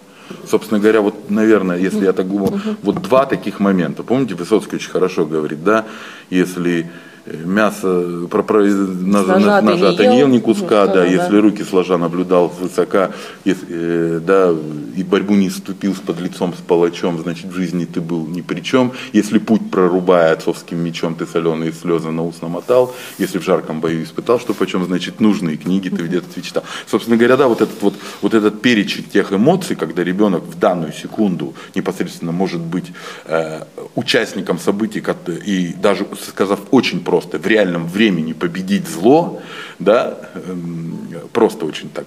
Собственно 0.48 0.80
говоря, 0.80 1.02
вот, 1.02 1.28
наверное, 1.28 1.76
если 1.76 2.06
я 2.06 2.14
так 2.14 2.26
думаю, 2.26 2.58
вот 2.82 3.02
два 3.02 3.26
таких 3.26 3.60
момента. 3.60 4.02
Помните, 4.02 4.34
Высоцкий 4.34 4.76
очень 4.76 4.90
хорошо 4.90 5.26
говорит, 5.26 5.62
да, 5.62 5.84
если 6.30 6.90
мясо 7.26 8.26
про, 8.30 8.42
про, 8.42 8.62
нажато, 8.62 9.60
нажато 9.60 10.06
не 10.06 10.18
ел? 10.18 10.28
ни 10.28 10.38
куска, 10.38 10.86
да, 10.86 10.94
да, 10.94 11.04
если 11.04 11.36
руки 11.38 11.62
сложа 11.64 11.98
наблюдал 11.98 12.48
высока, 12.48 13.10
если, 13.44 13.66
э, 13.68 14.20
да, 14.20 14.54
и 14.96 15.02
борьбу 15.02 15.34
не 15.34 15.48
вступил 15.48 15.94
с 15.94 16.00
подлецом, 16.00 16.54
с 16.54 16.60
палачом, 16.60 17.20
значит 17.22 17.46
в 17.46 17.54
жизни 17.54 17.84
ты 17.84 18.00
был 18.00 18.26
ни 18.26 18.40
при 18.40 18.60
чем. 18.60 18.92
Если 19.12 19.38
путь 19.38 19.70
прорубая 19.70 20.32
отцовским 20.32 20.78
мечом, 20.78 21.14
ты 21.14 21.26
соленые 21.26 21.72
слезы 21.72 22.10
на 22.10 22.22
ус 22.22 22.42
намотал, 22.42 22.94
если 23.18 23.38
в 23.38 23.44
жарком 23.44 23.80
бою 23.80 24.02
испытал, 24.02 24.40
что 24.40 24.54
почем, 24.54 24.84
значит 24.84 25.20
нужные 25.20 25.56
книги 25.56 25.88
ты 25.88 26.02
где-то 26.02 26.42
читал. 26.42 26.64
Собственно 26.86 27.16
говоря, 27.16 27.36
да, 27.36 27.48
вот 27.48 27.60
этот 27.60 27.80
вот, 27.82 27.94
вот 28.22 28.34
этот 28.34 28.60
перечень 28.60 29.04
тех 29.04 29.32
эмоций, 29.32 29.76
когда 29.76 30.02
ребенок 30.04 30.42
в 30.44 30.58
данную 30.58 30.92
секунду 30.92 31.54
непосредственно 31.74 32.32
может 32.32 32.60
быть 32.60 32.92
э, 33.26 33.62
участником 33.94 34.58
событий 34.58 35.02
и 35.46 35.74
даже 35.74 36.06
сказав 36.28 36.60
очень 36.70 37.00
просто 37.10 37.38
в 37.38 37.46
реальном 37.46 37.88
времени 37.88 38.34
победить 38.34 38.88
зло, 38.88 39.40
да, 39.80 40.16
эм, 40.46 41.08
просто 41.32 41.66
очень 41.66 41.88
так, 41.88 42.06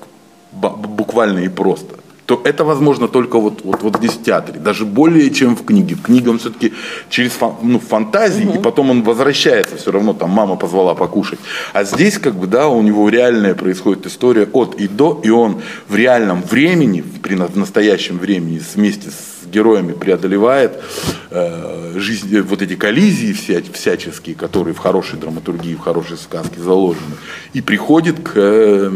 буквально 0.51 1.39
и 1.39 1.49
просто 1.49 1.95
то 2.25 2.41
это 2.45 2.63
возможно 2.63 3.09
только 3.09 3.37
вот, 3.37 3.65
вот, 3.65 3.83
вот 3.83 3.97
здесь 3.97 4.11
в 4.11 4.23
театре, 4.23 4.57
даже 4.57 4.85
более 4.85 5.29
чем 5.29 5.57
в 5.57 5.65
книге. 5.65 5.95
В 5.95 6.01
книге 6.01 6.29
он 6.29 6.39
все-таки 6.39 6.71
через 7.09 7.31
фан, 7.31 7.55
ну, 7.61 7.79
фантазии, 7.79 8.45
угу. 8.45 8.59
и 8.59 8.61
потом 8.61 8.91
он 8.91 9.03
возвращается, 9.03 9.75
все 9.75 9.91
равно 9.91 10.13
там 10.13 10.29
мама 10.29 10.55
позвала 10.55 10.95
покушать. 10.95 11.39
А 11.73 11.83
здесь 11.83 12.17
как 12.17 12.35
бы, 12.35 12.47
да, 12.47 12.69
у 12.69 12.81
него 12.81 13.09
реальная 13.09 13.55
происходит 13.55 14.05
история 14.05 14.47
от 14.53 14.75
и 14.75 14.87
до, 14.87 15.19
и 15.21 15.29
он 15.29 15.61
в 15.89 15.95
реальном 15.95 16.41
времени, 16.43 17.01
при 17.01 17.35
настоящем 17.35 18.19
времени 18.19 18.61
вместе 18.73 19.09
с 19.09 19.32
героями 19.53 19.93
преодолевает 19.93 20.81
э, 21.29 21.93
жизнь, 21.95 22.39
вот 22.41 22.61
эти 22.61 22.75
коллизии 22.75 23.31
вся, 23.33 23.61
всяческие, 23.71 24.35
которые 24.35 24.73
в 24.73 24.79
хорошей 24.79 25.19
драматургии, 25.19 25.75
в 25.75 25.79
хорошей 25.79 26.17
сказке 26.17 26.59
заложены, 26.59 27.15
и 27.53 27.61
приходит 27.61 28.19
к 28.19 28.31
э, 28.35 28.91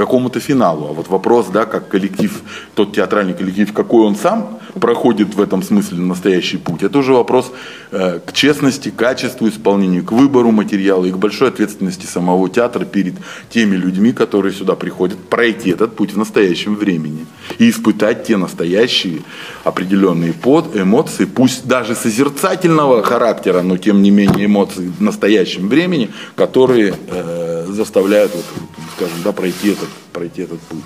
какому-то 0.00 0.40
финалу. 0.40 0.86
А 0.88 0.92
вот 0.92 1.08
вопрос, 1.08 1.46
да, 1.52 1.66
как 1.66 1.88
коллектив, 1.88 2.42
тот 2.74 2.94
театральный 2.94 3.34
коллектив, 3.34 3.70
какой 3.72 4.06
он 4.06 4.16
сам 4.16 4.58
проходит 4.80 5.34
в 5.34 5.40
этом 5.40 5.62
смысле 5.62 5.98
настоящий 5.98 6.56
путь, 6.56 6.82
это 6.82 6.98
уже 6.98 7.12
вопрос 7.12 7.52
э, 7.92 8.20
к 8.24 8.32
честности, 8.32 8.90
качеству 8.90 9.46
исполнения, 9.46 10.00
к 10.00 10.12
выбору 10.12 10.52
материала 10.52 11.04
и 11.04 11.12
к 11.12 11.18
большой 11.18 11.48
ответственности 11.48 12.06
самого 12.06 12.48
театра 12.48 12.86
перед 12.86 13.14
теми 13.50 13.76
людьми, 13.76 14.12
которые 14.12 14.54
сюда 14.54 14.74
приходят, 14.74 15.18
пройти 15.18 15.70
этот 15.70 15.96
путь 15.96 16.14
в 16.14 16.18
настоящем 16.18 16.76
времени 16.76 17.26
и 17.58 17.68
испытать 17.68 18.24
те 18.24 18.38
настоящие 18.38 19.20
определенные 19.64 20.32
под, 20.32 20.76
эмоции, 20.76 21.26
пусть 21.26 21.66
даже 21.66 21.94
созерцательного 21.94 23.02
характера, 23.02 23.60
но 23.62 23.76
тем 23.76 24.02
не 24.02 24.10
менее 24.10 24.46
эмоции 24.46 24.90
в 24.98 25.02
настоящем 25.02 25.68
времени, 25.68 26.08
которые 26.36 26.94
э, 27.08 27.66
заставляют 27.68 28.32
вот, 28.34 28.44
скажем, 28.96 29.18
да, 29.24 29.32
пройти 29.32 29.72
этот, 29.72 29.89
пройти 30.12 30.42
этот 30.42 30.60
путь. 30.60 30.84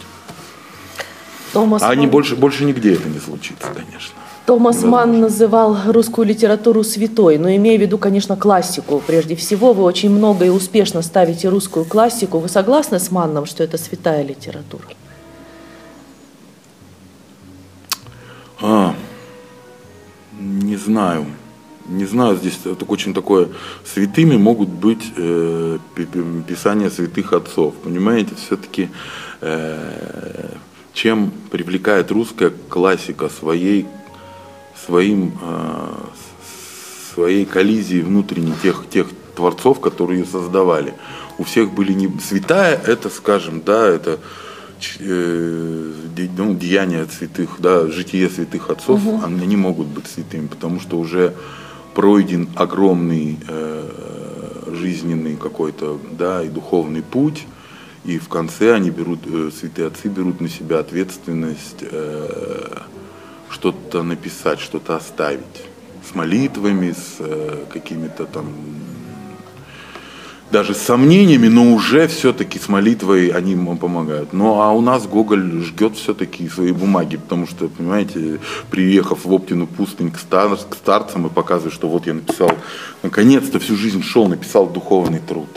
Томас 1.53 1.83
а 1.83 1.91
они 1.91 2.07
больше, 2.07 2.37
больше 2.37 2.65
нигде 2.65 2.95
это 2.95 3.09
не 3.09 3.21
случится, 3.21 3.69
конечно. 3.73 4.15
Томас 4.47 4.83
Ман 4.83 5.21
называл 5.21 5.77
русскую 5.87 6.27
литературу 6.27 6.85
святой, 6.85 7.39
но 7.39 7.49
имея 7.55 7.79
в 7.79 7.81
виду, 7.81 7.97
конечно, 7.97 8.37
классику. 8.37 9.03
Прежде 9.07 9.37
всего, 9.37 9.73
вы 9.73 9.85
очень 9.85 10.11
много 10.11 10.45
и 10.45 10.51
успешно 10.51 11.01
ставите 11.01 11.49
русскую 11.49 11.87
классику. 11.87 12.39
Вы 12.39 12.49
согласны 12.49 12.99
с 12.99 13.11
Манном, 13.11 13.47
что 13.47 13.63
это 13.63 13.79
святая 13.79 14.23
литература? 14.23 14.85
А, 18.61 18.95
не 20.39 20.77
знаю 20.77 21.27
не 21.87 22.07
знаю, 22.07 22.37
здесь 22.37 22.59
это 22.65 22.85
очень 22.87 23.15
такое, 23.15 23.49
святыми 23.85 24.37
могут 24.37 24.69
быть 24.69 25.13
э, 25.17 25.79
писания 26.47 26.91
святых 26.91 27.33
отцов. 27.33 27.75
Понимаете, 27.83 28.35
все-таки 28.37 28.89
э, 29.41 30.49
чем 30.95 31.33
привлекает 31.51 32.11
русская 32.11 32.53
классика 32.69 33.29
своей, 33.29 33.87
своим, 34.87 35.37
э, 35.43 35.95
своей 37.13 37.45
коллизией 37.45 38.03
внутренней 38.03 38.55
тех, 38.63 38.85
тех 38.89 39.09
творцов, 39.35 39.81
которые 39.81 40.21
ее 40.21 40.27
создавали. 40.27 40.95
У 41.37 41.45
всех 41.45 41.73
были 41.73 41.93
не 41.93 42.09
святая, 42.21 42.81
это, 42.87 43.11
скажем, 43.11 43.61
да, 43.63 43.89
это 43.89 44.21
э, 45.01 45.93
ну, 46.37 46.55
деяния 46.55 47.07
святых, 47.07 47.57
да, 47.59 47.89
житие 47.89 48.31
святых 48.31 48.71
отцов, 48.71 49.05
угу. 49.05 49.21
они 49.25 49.47
не 49.47 49.57
могут 49.57 49.89
быть 49.89 50.07
святыми, 50.07 50.47
потому 50.47 50.81
что 50.81 50.97
уже 50.97 51.35
пройден 51.95 52.49
огромный 52.57 53.39
э, 53.47 54.71
жизненный 54.73 55.37
какой-то, 55.37 55.99
да, 56.13 56.43
и 56.43 56.49
духовный 56.49 57.03
путь, 57.03 57.47
и 58.05 58.19
в 58.19 58.29
конце 58.29 58.75
они 58.75 58.91
берут, 58.91 59.21
э, 59.27 59.51
святые 59.59 59.89
отцы 59.89 60.09
берут 60.09 60.41
на 60.41 60.49
себя 60.49 60.81
ответственность 60.81 61.83
э, 61.83 62.79
что-то 63.49 64.03
написать, 64.03 64.61
что-то 64.61 64.97
оставить 64.97 65.63
с 66.09 66.15
молитвами, 66.15 66.93
с 66.93 67.17
э, 67.21 67.65
какими-то 67.73 68.27
там 68.27 68.47
даже 70.51 70.75
с 70.75 70.79
сомнениями, 70.79 71.49
но 71.49 71.73
уже 71.73 72.07
все-таки 72.07 72.59
с 72.59 72.69
молитвой 72.69 73.29
они 73.29 73.53
ему 73.53 73.77
помогают. 73.77 74.33
Ну 74.33 74.61
а 74.61 74.73
у 74.73 74.81
нас 74.81 75.07
Гоголь 75.07 75.63
ждет 75.63 75.97
все-таки 75.97 76.49
свои 76.49 76.73
бумаги, 76.73 77.17
потому 77.17 77.47
что, 77.47 77.69
понимаете, 77.69 78.39
приехав 78.71 79.25
в 79.25 79.33
Оптину 79.33 79.67
пустынь 79.67 80.11
к, 80.11 80.19
стар, 80.19 80.57
к 80.57 80.75
старцам 80.75 81.27
и 81.27 81.31
показывая, 81.31 81.73
что 81.73 81.89
вот 81.89 82.07
я 82.07 82.15
написал, 82.15 82.53
наконец-то 83.03 83.59
всю 83.59 83.77
жизнь 83.77 84.03
шел, 84.03 84.29
написал 84.29 84.67
духовный 84.69 85.21
труд. 85.21 85.49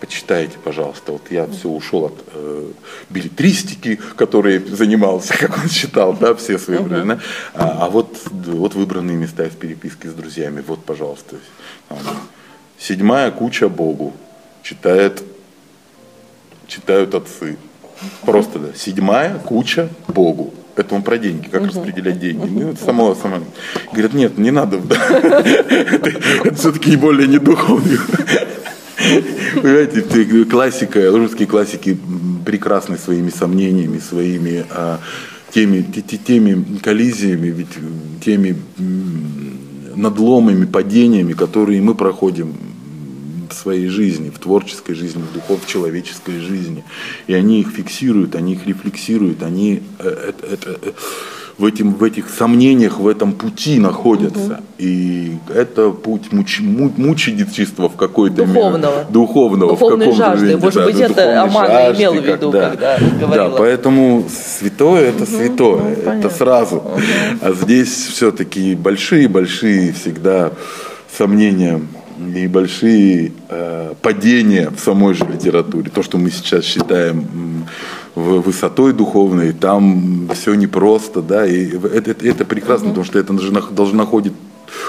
Почитайте, 0.00 0.58
пожалуйста. 0.62 1.10
Вот 1.10 1.22
я 1.30 1.48
все 1.48 1.68
ушел 1.68 2.04
от 2.04 2.14
э, 2.32 2.70
билетристики, 3.10 3.98
которой 4.16 4.60
занимался, 4.60 5.34
как 5.38 5.58
он 5.58 5.68
считал, 5.68 6.14
да, 6.14 6.34
все 6.36 6.58
свои 6.58 6.78
времена. 6.78 7.18
А, 7.52 7.86
а 7.86 7.90
вот, 7.90 8.16
вот 8.30 8.74
выбранные 8.74 9.16
места 9.16 9.44
из 9.44 9.54
переписки 9.54 10.06
с 10.06 10.12
друзьями. 10.12 10.62
Вот, 10.64 10.84
пожалуйста. 10.84 11.36
Седьмая 12.78 13.32
куча 13.32 13.68
Богу 13.68 14.14
читает, 14.68 15.22
читают 16.66 17.14
отцы. 17.14 17.56
Просто, 18.22 18.58
да. 18.58 18.68
Седьмая 18.74 19.38
куча 19.38 19.88
Богу. 20.08 20.52
Это 20.76 20.94
он 20.94 21.02
про 21.02 21.18
деньги, 21.18 21.48
как 21.48 21.64
распределять 21.64 22.20
деньги. 22.20 22.46
Ну, 22.46 22.70
это 22.70 22.84
само, 22.84 23.14
само. 23.14 23.40
Говорят, 23.92 24.12
нет, 24.12 24.38
не 24.38 24.52
надо. 24.52 24.76
Это 26.44 26.54
все-таки 26.54 26.96
более 26.96 27.26
не 27.26 27.38
духовный. 27.38 27.98
Понимаете, 29.54 30.44
классика, 30.44 31.10
русские 31.10 31.48
классики 31.48 31.98
прекрасны 32.46 32.96
своими 32.96 33.30
сомнениями, 33.30 33.98
своими 33.98 34.64
а, 34.70 35.00
теми, 35.50 35.82
теми 35.82 36.78
коллизиями, 36.78 37.48
ведь 37.48 38.22
теми 38.24 38.54
надломами, 39.96 40.64
падениями, 40.64 41.32
которые 41.32 41.82
мы 41.82 41.96
проходим 41.96 42.54
в 43.48 43.54
своей 43.54 43.88
жизни, 43.88 44.30
в 44.30 44.38
творческой 44.38 44.94
жизни, 44.94 45.22
в 45.22 45.32
духов 45.32 45.66
человеческой 45.66 46.40
жизни. 46.40 46.84
И 47.26 47.34
они 47.34 47.60
их 47.60 47.68
фиксируют, 47.68 48.34
они 48.34 48.54
их 48.54 48.66
рефлексируют, 48.66 49.42
они 49.42 49.82
э, 49.98 50.30
это, 50.30 50.46
это, 50.46 50.78
э, 50.82 50.92
в, 51.58 51.64
этим, 51.64 51.94
в 51.94 52.04
этих 52.04 52.30
сомнениях, 52.30 52.98
в 52.98 53.08
этом 53.08 53.32
пути 53.32 53.78
находятся. 53.80 54.40
Угу. 54.40 54.62
И 54.78 55.36
это 55.54 55.90
путь 55.90 56.32
муч, 56.32 56.60
мученичества 56.60 57.88
в 57.88 57.96
какой-то 57.96 58.46
духовного. 58.46 58.92
мере. 58.92 59.06
Духовного. 59.10 59.70
Духовной 59.72 60.12
в 60.12 60.16
жажды. 60.16 60.46
Виде, 60.46 60.58
Может 60.58 60.78
да, 60.78 60.84
быть, 60.84 61.00
это 61.00 61.42
Амана 61.42 61.92
имел 61.96 62.12
в 62.14 62.24
виду, 62.24 62.52
когда, 62.52 62.70
когда 62.70 62.98
говорила. 63.20 63.50
Да, 63.50 63.56
поэтому 63.56 64.24
святое 64.30 65.08
это 65.08 65.24
угу. 65.24 65.32
святое. 65.32 65.96
Ну, 66.04 66.10
это 66.12 66.30
сразу. 66.30 66.76
Угу. 66.76 67.00
А 67.42 67.52
здесь 67.52 68.06
все-таки 68.06 68.76
большие-большие 68.76 69.92
всегда 69.92 70.52
сомнения 71.16 71.80
и 72.34 72.46
большие 72.46 73.32
э, 73.48 73.94
падения 74.02 74.70
в 74.70 74.80
самой 74.80 75.14
же 75.14 75.24
литературе. 75.24 75.90
То, 75.90 76.02
что 76.02 76.18
мы 76.18 76.30
сейчас 76.30 76.64
считаем 76.64 77.66
высотой 78.14 78.92
духовной, 78.92 79.52
там 79.52 80.28
все 80.34 80.54
непросто, 80.54 81.22
да, 81.22 81.46
и 81.46 81.66
это, 81.66 82.10
это, 82.10 82.26
это 82.26 82.44
прекрасно, 82.44 82.88
потому 82.88 83.04
что 83.04 83.18
это 83.18 83.32
должно 83.32 83.98
находить 83.98 84.32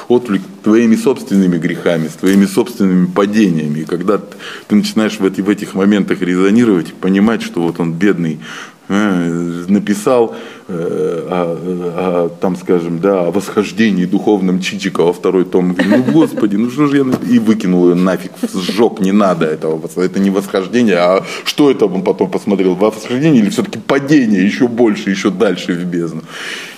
отклик 0.07 0.41
твоими 0.63 0.95
собственными 0.95 1.57
грехами, 1.57 2.07
с 2.07 2.13
твоими 2.13 2.45
собственными 2.45 3.05
падениями. 3.05 3.79
И 3.79 3.85
когда 3.85 4.17
ты 4.17 4.75
начинаешь 4.75 5.19
в, 5.19 5.25
эти, 5.25 5.41
в 5.41 5.49
этих 5.49 5.73
моментах 5.73 6.21
резонировать, 6.21 6.93
понимать, 6.93 7.41
что 7.41 7.61
вот 7.61 7.79
он 7.79 7.93
бедный 7.93 8.39
написал 8.89 10.35
э, 10.67 11.27
о, 11.29 12.27
о, 12.27 12.29
там, 12.41 12.55
скажем, 12.55 12.99
да, 12.99 13.27
о 13.27 13.31
восхождении 13.31 14.05
духовном 14.05 14.59
Чичикова, 14.61 15.13
второй 15.13 15.45
том, 15.45 15.75
ну, 15.77 16.03
господи, 16.11 16.55
ну 16.55 16.71
что 16.71 16.87
же 16.87 16.97
я, 16.97 17.05
и 17.31 17.37
выкинул 17.37 17.89
ее 17.89 17.95
нафиг, 17.95 18.31
сжег, 18.51 18.99
не 18.99 19.11
надо 19.11 19.45
этого, 19.45 19.79
это 19.95 20.19
не 20.19 20.31
восхождение, 20.31 20.97
а 20.97 21.23
что 21.45 21.69
это 21.69 21.85
он 21.85 22.03
потом 22.03 22.31
посмотрел, 22.31 22.73
восхождение 22.73 23.43
или 23.43 23.49
все-таки 23.49 23.77
падение 23.77 24.43
еще 24.43 24.67
больше, 24.67 25.11
еще 25.11 25.29
дальше 25.29 25.73
в 25.73 25.85
бездну. 25.85 26.23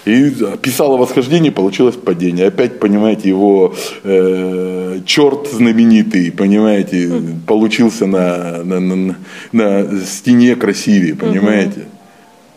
И 0.03 0.35
писал 0.61 0.93
о 0.93 0.97
восхождении, 0.97 1.51
получилось 1.51 1.95
падение. 1.95 2.47
Опять, 2.47 2.79
понимаете, 2.79 3.29
его 3.29 3.75
э, 4.03 4.99
черт 5.05 5.47
знаменитый, 5.51 6.31
понимаете, 6.31 7.21
получился 7.45 8.07
на, 8.07 8.63
на, 8.63 8.79
на, 8.79 9.15
на 9.51 9.99
стене 10.05 10.55
красивее, 10.55 11.15
понимаете 11.15 11.85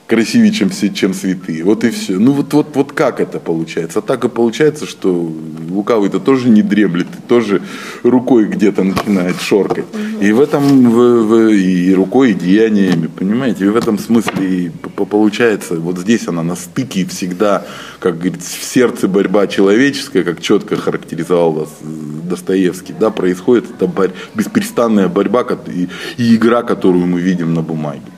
красивее, 0.06 0.52
чем, 0.52 0.70
чем 0.70 1.14
святые. 1.14 1.64
Вот 1.64 1.84
и 1.84 1.90
все. 1.90 2.18
Ну 2.18 2.32
вот, 2.32 2.52
вот, 2.52 2.68
вот 2.74 2.92
как 2.92 3.20
это 3.20 3.38
получается? 3.38 4.00
А 4.00 4.02
так 4.02 4.24
и 4.24 4.28
получается, 4.28 4.86
что 4.86 5.32
лукавый-то 5.70 6.20
тоже 6.20 6.48
не 6.48 6.62
дремлет, 6.62 7.06
тоже 7.26 7.62
рукой 8.02 8.44
где-то 8.46 8.84
начинает 8.84 9.40
шоркать. 9.40 9.86
И 10.20 10.32
в 10.32 10.40
этом, 10.40 10.90
в, 10.90 11.22
в, 11.24 11.48
и 11.48 11.94
рукой, 11.94 12.32
и 12.32 12.34
деяниями, 12.34 13.06
понимаете? 13.06 13.64
И 13.64 13.68
в 13.68 13.76
этом 13.76 13.98
смысле 13.98 14.46
и 14.46 14.70
получается, 14.70 15.76
вот 15.76 15.98
здесь 15.98 16.28
она 16.28 16.42
на 16.42 16.56
стыке 16.56 17.06
всегда, 17.06 17.66
как 17.98 18.18
говорится, 18.18 18.56
в 18.58 18.64
сердце 18.64 19.08
борьба 19.08 19.46
человеческая, 19.46 20.22
как 20.22 20.40
четко 20.40 20.76
характеризовал 20.76 21.68
Достоевский, 22.28 22.94
да, 22.98 23.10
происходит 23.10 23.70
эта 23.70 23.86
борь, 23.86 24.12
беспрестанная 24.34 25.08
борьба 25.08 25.46
и, 25.66 25.88
и 26.16 26.36
игра, 26.36 26.62
которую 26.62 27.06
мы 27.06 27.20
видим 27.20 27.54
на 27.54 27.62
бумаге. 27.62 28.13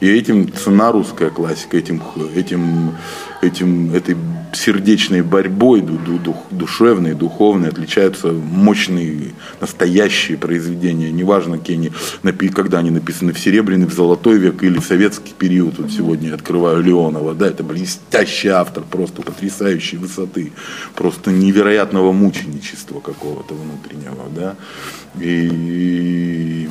И 0.00 0.08
этим 0.08 0.52
цена 0.52 0.92
русская 0.92 1.30
классика, 1.30 1.76
этим, 1.76 2.02
этим, 2.34 2.94
этим, 3.42 3.92
этой 3.94 4.16
сердечной 4.52 5.22
борьбой 5.22 5.84
душевной, 6.50 7.14
духовной 7.14 7.68
отличаются 7.68 8.28
мощные, 8.28 9.32
настоящие 9.60 10.38
произведения. 10.38 11.10
Неважно, 11.10 11.58
какие 11.58 11.76
они, 11.76 12.48
когда 12.50 12.78
они 12.78 12.90
написаны 12.90 13.32
в 13.32 13.40
Серебряный, 13.40 13.86
в 13.86 13.92
Золотой 13.92 14.38
век 14.38 14.62
или 14.62 14.78
в 14.78 14.84
советский 14.84 15.34
период. 15.36 15.78
Вот 15.78 15.90
сегодня 15.90 16.28
я 16.28 16.34
открываю 16.34 16.82
Леонова. 16.82 17.34
Да, 17.34 17.48
это 17.48 17.64
блестящий 17.64 18.48
автор, 18.48 18.84
просто 18.84 19.22
потрясающей 19.22 19.98
высоты, 19.98 20.52
просто 20.94 21.30
невероятного 21.32 22.12
мученичества 22.12 23.00
какого-то 23.00 23.54
внутреннего. 23.54 24.26
Да? 24.34 24.54
И 25.20 26.68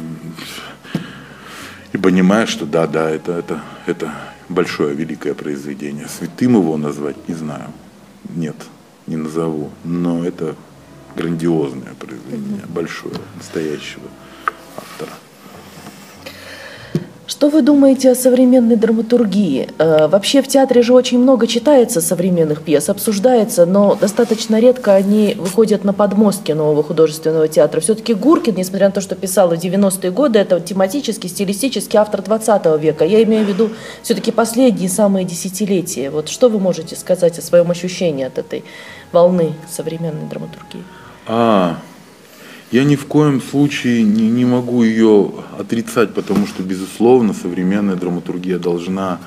и 1.94 1.98
понимаешь, 1.98 2.50
что 2.50 2.66
да, 2.66 2.88
да, 2.88 3.10
это, 3.10 3.34
это, 3.34 3.62
это 3.86 4.14
большое, 4.50 4.96
великое 4.96 5.34
произведение. 5.34 6.08
Святым 6.08 6.56
его 6.56 6.78
назвать 6.78 7.28
не 7.28 7.36
знаю. 7.36 7.72
Нет, 8.36 8.56
не 9.06 9.16
назову. 9.16 9.72
Но 9.84 10.24
это 10.24 10.56
грандиозное 11.16 11.94
произведение, 12.00 12.66
большое, 12.68 13.16
настоящего 13.36 14.08
автора. 14.76 15.12
Что 17.28 17.50
вы 17.50 17.62
думаете 17.62 18.12
о 18.12 18.16
современной 18.16 18.78
драматургии? 18.78 19.70
Э, 19.80 20.08
вообще 20.08 20.42
в 20.42 20.48
театре 20.48 20.82
же 20.82 20.94
очень 20.94 21.20
много 21.20 21.46
читается 21.46 22.00
современных 22.00 22.62
пьес, 22.62 22.88
обсуждается, 22.88 23.66
но 23.66 23.96
достаточно 23.96 24.62
редко 24.62 24.94
они 24.94 25.36
выходят 25.38 25.84
на 25.84 25.92
подмостки 25.92 26.54
нового 26.54 26.84
художественного 26.84 27.50
театра. 27.50 27.82
Все-таки 27.82 28.14
Гуркин, 28.14 28.56
несмотря 28.56 28.88
на 28.88 28.94
то, 28.94 29.02
что 29.02 29.16
писал 29.16 29.50
в 29.50 29.54
90-е 29.54 30.10
годы, 30.10 30.40
это 30.40 30.58
тематический, 30.62 31.28
стилистический 31.30 32.00
автор 32.00 32.22
20 32.22 32.80
века. 32.82 33.04
Я 33.04 33.22
имею 33.24 33.46
в 33.46 33.50
виду 33.50 33.72
все-таки 34.04 34.32
последние 34.32 34.88
самые 34.88 35.26
десятилетия. 35.26 36.10
Вот 36.10 36.30
что 36.30 36.48
вы 36.48 36.60
можете 36.60 36.96
сказать 36.96 37.38
о 37.40 37.42
своем 37.42 37.70
ощущении 37.70 38.24
от 38.24 38.38
этой 38.38 38.64
волны 39.12 39.54
современной 39.70 40.30
драматургии? 40.30 40.82
А, 41.28 41.76
я 42.72 42.84
ни 42.84 42.96
в 42.96 43.06
коем 43.06 43.42
случае 43.42 44.04
не, 44.04 44.30
не 44.30 44.46
могу 44.46 44.84
ее 44.84 45.32
отрицать, 45.58 46.14
потому 46.14 46.48
что, 46.48 46.64
безусловно, 46.64 47.34
современная 47.34 47.96
драматургия 47.96 48.60
должна 48.60 49.20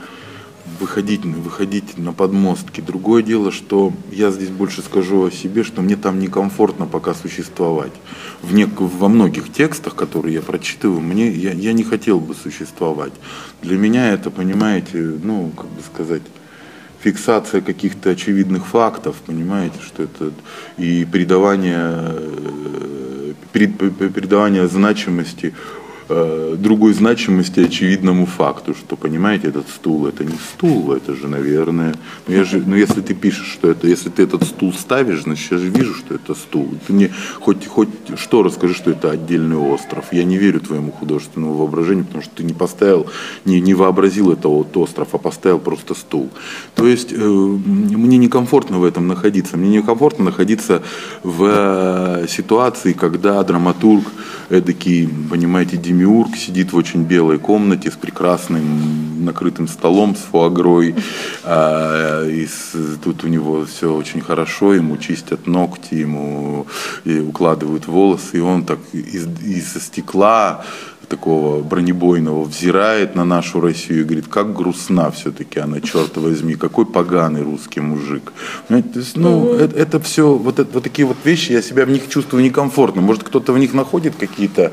выходить, 0.79 1.24
выходить 1.24 1.98
на 1.98 2.12
подмостки. 2.12 2.81
Другое 2.81 3.22
дело, 3.22 3.50
что 3.50 3.92
я 4.11 4.31
здесь 4.31 4.50
больше 4.50 4.83
скажу 4.83 5.26
о 5.26 5.31
себе, 5.31 5.64
что 5.64 5.83
мне 5.83 5.96
там 5.96 6.18
некомфортно 6.18 6.87
пока 6.87 7.14
существовать. 7.14 7.92
В 8.42 8.55
не, 8.55 8.64
во 8.64 9.09
многих 9.09 9.53
текстах, 9.53 9.94
которые 9.94 10.35
я 10.35 10.42
прочитываю, 10.42 11.00
мне, 11.00 11.31
я, 11.31 11.53
я 11.53 11.72
не 11.72 11.83
хотел 11.83 12.20
бы 12.20 12.35
существовать. 12.35 13.12
Для 13.62 13.76
меня 13.76 14.12
это, 14.12 14.31
понимаете, 14.31 14.98
ну, 15.22 15.50
как 15.57 15.66
бы 15.66 15.81
сказать, 15.92 16.22
фиксация 17.03 17.62
каких-то 17.62 18.11
очевидных 18.11 18.66
фактов, 18.66 19.16
понимаете, 19.26 19.79
что 19.85 20.03
это 20.03 20.33
и 20.76 21.07
придавание 21.11 22.14
передавание 23.52 24.66
значимости 24.68 25.54
э, 26.10 26.56
другой 26.58 26.92
значимости 26.92 27.60
очевидному 27.60 28.26
факту, 28.26 28.74
что, 28.74 28.96
понимаете, 28.96 29.48
этот 29.48 29.68
стул 29.68 30.06
это 30.06 30.24
не 30.24 30.34
стул, 30.52 30.92
это 30.92 31.14
же, 31.14 31.28
наверное, 31.28 31.94
ну, 32.26 32.34
я 32.34 32.44
же, 32.44 32.62
ну 32.64 32.76
если 32.76 33.00
ты 33.00 33.14
пишешь, 33.14 33.46
что 33.46 33.70
это, 33.70 33.86
если 33.86 34.10
ты 34.10 34.24
этот 34.24 34.42
стул 34.42 34.72
ставишь, 34.72 35.22
значит, 35.22 35.52
я 35.52 35.58
же 35.58 35.68
вижу, 35.68 35.94
что 35.94 36.14
это 36.14 36.34
стул. 36.34 36.68
Ты 36.86 36.92
мне 36.92 37.10
хоть, 37.40 37.66
хоть 37.66 37.88
что 38.16 38.42
расскажи, 38.42 38.74
что 38.74 38.90
это 38.90 39.10
отдельный 39.10 39.56
остров. 39.56 40.12
Я 40.12 40.24
не 40.24 40.36
верю 40.36 40.60
твоему 40.60 40.92
художественному 40.92 41.54
воображению, 41.54 42.04
потому 42.04 42.22
что 42.22 42.36
ты 42.36 42.44
не 42.44 42.52
поставил, 42.52 43.06
не, 43.44 43.60
не 43.60 43.74
вообразил 43.74 44.32
этого 44.32 44.58
вот 44.58 44.76
остров, 44.76 45.08
а 45.14 45.18
поставил 45.18 45.58
просто 45.58 45.94
стул. 45.94 46.30
То 46.74 46.86
есть 46.86 47.12
э, 47.12 47.16
мне 47.16 48.18
некомфортно 48.18 48.78
в 48.78 48.84
этом 48.84 49.06
находиться. 49.06 49.56
Мне 49.56 49.78
некомфортно 49.78 50.26
находиться 50.26 50.82
в 51.22 51.44
э, 51.44 52.26
ситуации, 52.28 52.92
когда 52.92 53.42
драматург 53.42 54.04
эдакий, 54.50 55.08
понимаете, 55.30 55.76
демиург 55.76 56.36
сидит 56.36 56.72
в 56.72 56.76
очень 56.76 57.04
белой 57.04 57.38
комнате 57.38 57.90
с 57.90 57.94
прекрасным 57.94 59.24
накрытым 59.24 59.68
столом, 59.68 60.16
с 60.16 60.20
фуагрой, 60.20 60.94
а, 61.44 62.26
и 62.26 62.46
с, 62.46 62.72
тут 63.02 63.24
у 63.24 63.28
него 63.28 63.64
все 63.64 63.94
очень 63.94 64.20
хорошо, 64.20 64.74
ему 64.74 64.96
чистят 64.96 65.46
ногти, 65.46 65.94
ему 65.94 66.66
укладывают 67.04 67.86
волосы, 67.86 68.38
и 68.38 68.40
он 68.40 68.64
так 68.64 68.78
из, 68.92 69.26
из 69.40 69.74
стекла 69.82 70.64
такого 71.10 71.60
бронебойного 71.62 72.44
взирает 72.44 73.14
на 73.16 73.24
нашу 73.24 73.60
Россию 73.60 74.00
и 74.00 74.04
говорит, 74.04 74.28
как 74.28 74.54
грустна 74.54 75.10
все-таки 75.10 75.58
она, 75.58 75.80
черт 75.80 76.16
возьми, 76.16 76.54
какой 76.54 76.86
поганый 76.86 77.42
русский 77.42 77.80
мужик. 77.80 78.32
Понимаете, 78.68 78.88
то 78.94 78.98
есть, 79.00 79.16
ну, 79.16 79.52
mm-hmm. 79.52 79.64
это, 79.64 79.76
это 79.76 80.00
все, 80.00 80.34
вот, 80.34 80.58
это, 80.58 80.70
вот 80.72 80.84
такие 80.84 81.06
вот 81.06 81.16
вещи, 81.24 81.52
я 81.52 81.62
себя 81.62 81.84
в 81.84 81.90
них 81.90 82.08
чувствую 82.08 82.44
некомфортно. 82.44 83.02
Может, 83.02 83.24
кто-то 83.24 83.52
в 83.52 83.58
них 83.58 83.74
находит 83.74 84.14
какие-то 84.16 84.72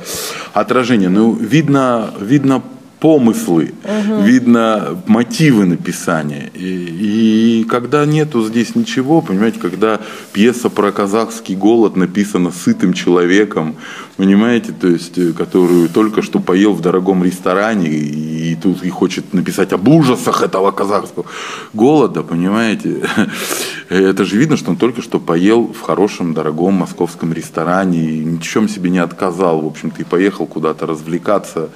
отражения, 0.53 1.09
но 1.09 1.31
видно, 1.33 2.11
видно 2.21 2.61
помыслы, 2.99 3.73
угу. 3.83 4.21
видно 4.21 4.97
мотивы 5.05 5.65
написания. 5.65 6.51
И, 6.53 7.61
и 7.61 7.63
когда 7.65 8.05
нету 8.05 8.43
здесь 8.43 8.75
ничего, 8.75 9.21
понимаете, 9.21 9.59
когда 9.59 9.99
пьеса 10.33 10.69
про 10.69 10.91
казахский 10.91 11.55
голод 11.55 11.95
написана 11.95 12.51
сытым 12.51 12.93
человеком, 12.93 13.75
понимаете, 14.17 14.73
то 14.73 14.87
есть, 14.87 15.17
э, 15.17 15.31
которую 15.31 15.89
только 15.89 16.21
что 16.21 16.39
поел 16.39 16.73
в 16.73 16.81
дорогом 16.81 17.23
ресторане 17.23 17.87
и, 17.87 18.51
и 18.51 18.55
тут 18.55 18.83
и 18.83 18.89
хочет 18.89 19.33
написать 19.33 19.73
об 19.73 19.87
ужасах 19.87 20.41
этого 20.41 20.71
казахского 20.71 21.25
голода, 21.73 22.23
понимаете, 22.23 23.01
это 23.89 24.25
же 24.25 24.37
видно, 24.37 24.57
что 24.57 24.71
он 24.71 24.77
только 24.77 25.01
что 25.01 25.19
поел 25.19 25.67
в 25.67 25.81
хорошем, 25.81 26.33
дорогом 26.33 26.73
московском 26.73 27.31
ресторане 27.31 27.99
и 27.99 28.25
ничем 28.25 28.67
себе 28.67 28.89
не 28.89 28.99
отказал, 28.99 29.61
в 29.61 29.67
общем-то, 29.67 30.01
и 30.01 30.05
поехал 30.05 30.47
куда-то 30.47 30.87
развлекаться 30.87 31.69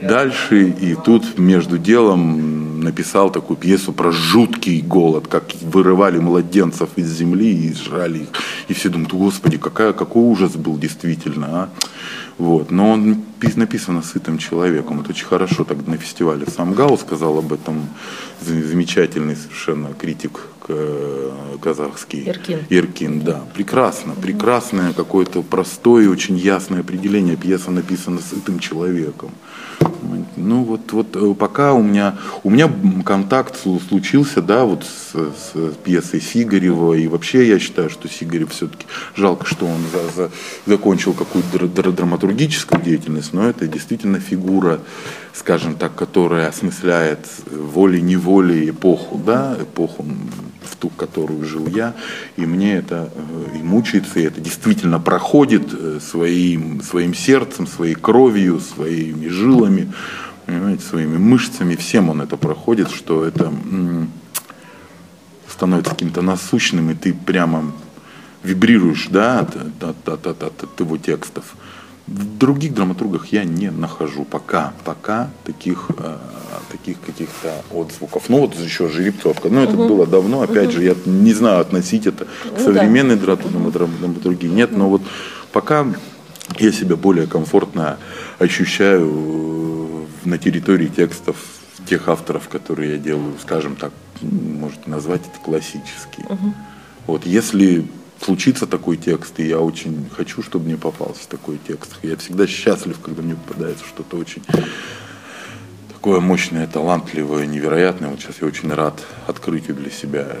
дальше, 0.00 0.68
и 0.68 0.94
тут 0.94 1.38
между 1.38 1.78
делом 1.78 2.64
написал 2.84 3.30
такую 3.30 3.56
пьесу 3.56 3.92
про 3.92 4.12
жуткий 4.12 4.80
голод, 4.80 5.26
как 5.26 5.44
вырывали 5.62 6.18
младенцев 6.18 6.90
из 6.96 7.10
земли 7.10 7.50
и 7.50 7.74
сжали 7.74 8.18
их. 8.18 8.28
И 8.68 8.74
все 8.74 8.88
думают, 8.88 9.12
господи, 9.12 9.58
какая, 9.58 9.92
какой 9.92 10.22
ужас 10.22 10.52
был 10.52 10.78
действительно, 10.78 11.46
а? 11.50 11.68
Вот. 12.38 12.70
Но 12.70 12.90
он 12.90 13.24
написано 13.56 14.02
сытым 14.02 14.38
человеком. 14.38 15.00
Это 15.00 15.10
очень 15.10 15.26
хорошо 15.26 15.64
так 15.64 15.86
на 15.86 15.96
фестивале 15.96 16.46
сам 16.46 16.74
Гау 16.74 16.98
сказал 16.98 17.38
об 17.38 17.52
этом. 17.52 17.88
Замечательный 18.40 19.36
совершенно 19.36 19.94
критик 19.94 20.40
казахский. 21.60 22.28
Иркин. 22.28 22.58
Иркин, 22.70 23.20
да. 23.20 23.42
Прекрасно. 23.54 24.14
Прекрасное 24.14 24.92
какое-то 24.92 25.42
простое, 25.42 26.08
очень 26.08 26.36
ясное 26.36 26.80
определение. 26.80 27.36
Пьеса 27.36 27.70
написана 27.70 28.20
сытым 28.20 28.58
человеком. 28.58 29.30
Ну 30.36 30.64
вот, 30.64 30.92
вот 30.92 31.16
э, 31.16 31.34
пока 31.38 31.72
у 31.74 31.82
меня, 31.82 32.16
у 32.42 32.50
меня 32.50 32.70
контакт 33.04 33.56
случился, 33.56 34.42
да, 34.42 34.64
вот 34.64 34.84
с, 34.84 35.12
с 35.14 35.74
пьесой 35.84 36.20
Сигарева, 36.20 36.94
и 36.94 37.06
вообще 37.06 37.48
я 37.48 37.58
считаю, 37.58 37.88
что 37.88 38.08
Сигарев 38.08 38.50
все-таки, 38.50 38.86
жалко, 39.16 39.46
что 39.46 39.66
он 39.66 39.80
за, 39.92 40.10
за, 40.14 40.30
закончил 40.66 41.14
какую-то 41.14 41.68
драматургическую 41.92 42.82
деятельность, 42.82 43.32
но 43.32 43.48
это 43.48 43.66
действительно 43.66 44.18
фигура, 44.18 44.80
скажем 45.32 45.76
так, 45.76 45.94
которая 45.94 46.48
осмысляет 46.48 47.26
волей-неволей 47.50 48.70
эпоху, 48.70 49.20
да, 49.24 49.56
эпоху 49.60 50.04
в 50.64 50.76
ту, 50.76 50.88
которую 50.90 51.44
жил 51.44 51.66
я, 51.66 51.94
и 52.36 52.46
мне 52.46 52.74
это 52.74 53.10
э, 53.14 53.56
и 53.58 53.62
мучается, 53.62 54.20
и 54.20 54.24
это 54.24 54.40
действительно 54.40 55.00
проходит 55.00 55.72
э, 55.72 55.98
своим, 56.00 56.82
своим 56.82 57.14
сердцем, 57.14 57.66
своей 57.66 57.94
кровью, 57.94 58.60
своими 58.60 59.28
жилами, 59.28 59.92
понимаете, 60.46 60.84
своими 60.84 61.16
мышцами, 61.16 61.74
всем 61.76 62.10
он 62.10 62.20
это 62.20 62.36
проходит, 62.36 62.90
что 62.90 63.24
это 63.24 63.52
становится 65.48 65.90
каким-то 65.92 66.22
насущным, 66.22 66.90
и 66.90 66.94
ты 66.94 67.14
прямо 67.14 67.72
вибрируешь 68.42 69.08
да, 69.08 69.40
от, 69.40 69.56
от, 69.82 70.08
от, 70.08 70.26
от, 70.26 70.62
от 70.64 70.80
его 70.80 70.96
текстов. 70.98 71.54
В 72.06 72.36
других 72.38 72.74
драматургах 72.74 73.26
я 73.28 73.44
не 73.44 73.70
нахожу 73.70 74.24
пока, 74.24 74.74
пока 74.84 75.30
таких, 75.44 75.90
э, 75.96 76.18
таких 76.76 77.00
каких-то 77.00 77.62
отзвуков. 77.70 78.28
Ну 78.28 78.40
вот 78.40 78.58
еще 78.58 78.88
Жеребцовка, 78.88 79.48
ну 79.48 79.62
это 79.62 79.74
угу. 79.74 79.88
было 79.88 80.06
давно, 80.06 80.42
опять 80.42 80.68
угу. 80.68 80.72
же, 80.72 80.84
я 80.84 80.94
не 81.04 81.32
знаю 81.32 81.60
относить 81.60 82.06
это 82.06 82.24
к 82.24 82.28
ну, 82.58 82.64
современной 82.64 83.16
да. 83.16 83.36
драматургии, 83.36 84.48
нет, 84.48 84.72
но 84.72 84.88
вот 84.88 85.02
пока 85.52 85.86
я 86.58 86.72
себя 86.72 86.96
более 86.96 87.26
комфортно 87.26 87.98
ощущаю 88.38 90.06
э, 90.24 90.28
на 90.28 90.38
территории 90.38 90.88
текстов 90.88 91.36
тех 91.86 92.08
авторов, 92.08 92.48
которые 92.48 92.92
я 92.92 92.98
делаю, 92.98 93.34
скажем 93.40 93.76
так, 93.76 93.92
можете 94.20 94.82
назвать 94.86 95.22
это 95.22 95.38
классические. 95.44 96.26
Угу. 96.28 96.54
Вот 97.06 97.26
если 97.26 97.86
случится 98.20 98.66
такой 98.66 98.96
текст, 98.96 99.38
и 99.38 99.46
я 99.46 99.60
очень 99.60 100.08
хочу, 100.16 100.42
чтобы 100.42 100.66
мне 100.66 100.76
попался 100.76 101.28
такой 101.28 101.58
текст. 101.66 101.96
Я 102.02 102.16
всегда 102.16 102.46
счастлив, 102.46 102.98
когда 103.00 103.22
мне 103.22 103.34
попадается 103.34 103.84
что-то 103.84 104.16
очень 104.16 104.42
такое 106.04 106.20
мощное, 106.20 106.66
талантливое, 106.66 107.46
невероятное. 107.46 108.10
Вот 108.10 108.20
сейчас 108.20 108.42
я 108.42 108.46
очень 108.46 108.70
рад 108.70 109.02
открытию 109.26 109.74
для 109.74 109.90
себя 109.90 110.36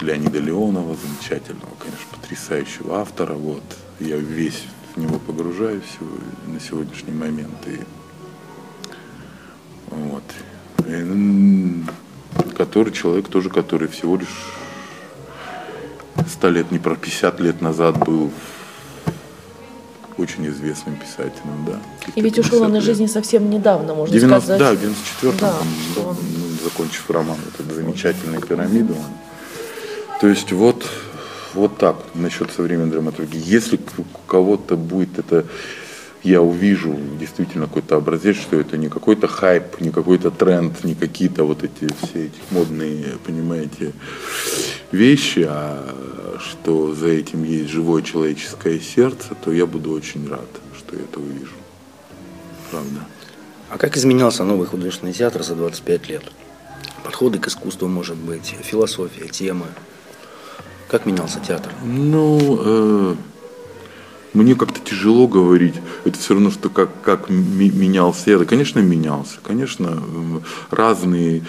Леонида 0.00 0.38
Леонова, 0.38 0.94
замечательного, 0.94 1.72
конечно, 1.80 2.06
потрясающего 2.12 3.00
автора. 3.00 3.34
Вот. 3.34 3.64
Я 3.98 4.18
весь 4.18 4.62
в 4.94 5.00
него 5.00 5.18
погружаюсь 5.18 5.98
на 6.46 6.60
сегодняшний 6.60 7.12
момент. 7.12 7.56
И, 7.66 7.80
вот. 9.88 10.22
И, 10.86 11.82
который 12.56 12.92
человек 12.92 13.26
тоже, 13.26 13.50
который 13.50 13.88
всего 13.88 14.14
лишь 14.14 14.28
100 16.24 16.50
лет, 16.50 16.70
не 16.70 16.78
про 16.78 16.94
50 16.94 17.40
лет 17.40 17.60
назад 17.60 17.98
был 17.98 18.30
очень 20.20 20.46
известным 20.48 20.96
писателем, 20.96 21.64
да. 21.66 21.80
И 22.14 22.20
ведь 22.20 22.38
ушел 22.38 22.62
он 22.62 22.76
из 22.76 22.82
жизни 22.84 23.06
совсем 23.06 23.50
недавно, 23.50 23.94
можно 23.94 24.14
90, 24.14 24.40
сказать. 24.40 24.58
Да, 24.60 24.72
в 24.72 25.24
94-м, 25.24 25.36
да, 25.40 26.02
он... 26.02 26.16
закончив 26.62 27.10
роман, 27.10 27.38
этот 27.52 27.74
замечательный 27.74 28.40
пирамиду. 28.40 28.94
То 30.20 30.28
есть 30.28 30.52
вот, 30.52 30.86
вот 31.54 31.78
так 31.78 31.96
насчет 32.14 32.50
современной 32.52 32.92
драматургии. 32.92 33.42
Если 33.44 33.80
у 33.96 34.04
кого-то 34.26 34.76
будет 34.76 35.18
это 35.18 35.46
я 36.22 36.42
увижу 36.42 36.96
действительно 37.18 37.66
какой-то 37.66 37.96
образец, 37.96 38.36
что 38.36 38.60
это 38.60 38.76
не 38.76 38.88
какой-то 38.88 39.26
хайп, 39.26 39.80
не 39.80 39.90
какой-то 39.90 40.30
тренд, 40.30 40.84
не 40.84 40.94
какие-то 40.94 41.44
вот 41.44 41.62
эти 41.64 41.92
все 42.02 42.26
эти 42.26 42.40
модные, 42.50 43.16
понимаете, 43.24 43.92
вещи, 44.92 45.46
а 45.48 46.38
что 46.38 46.94
за 46.94 47.08
этим 47.08 47.44
есть 47.44 47.70
живое 47.70 48.02
человеческое 48.02 48.80
сердце, 48.80 49.34
то 49.42 49.52
я 49.52 49.66
буду 49.66 49.92
очень 49.92 50.28
рад, 50.28 50.48
что 50.76 50.96
я 50.96 51.02
это 51.02 51.20
увижу. 51.20 51.54
Правда. 52.70 53.00
А 53.70 53.78
как 53.78 53.96
изменялся 53.96 54.44
новый 54.44 54.66
художественный 54.66 55.12
театр 55.12 55.42
за 55.42 55.54
25 55.54 56.08
лет? 56.08 56.24
Подходы 57.04 57.38
к 57.38 57.48
искусству, 57.48 57.88
может 57.88 58.16
быть, 58.16 58.54
философия, 58.62 59.28
темы. 59.28 59.66
Как 60.88 61.06
менялся 61.06 61.40
театр? 61.40 61.72
Ну, 61.84 62.60
э, 62.62 63.14
мне 64.32 64.54
как-то 64.54 64.80
тяжело 64.80 65.26
говорить. 65.26 65.74
Это 66.04 66.18
все 66.18 66.34
равно, 66.34 66.50
что 66.50 66.68
как, 66.68 66.90
как 67.02 67.30
менялся 67.30 68.30
это. 68.30 68.44
Конечно, 68.44 68.78
менялся. 68.78 69.38
Конечно, 69.42 70.02
разные. 70.70 71.42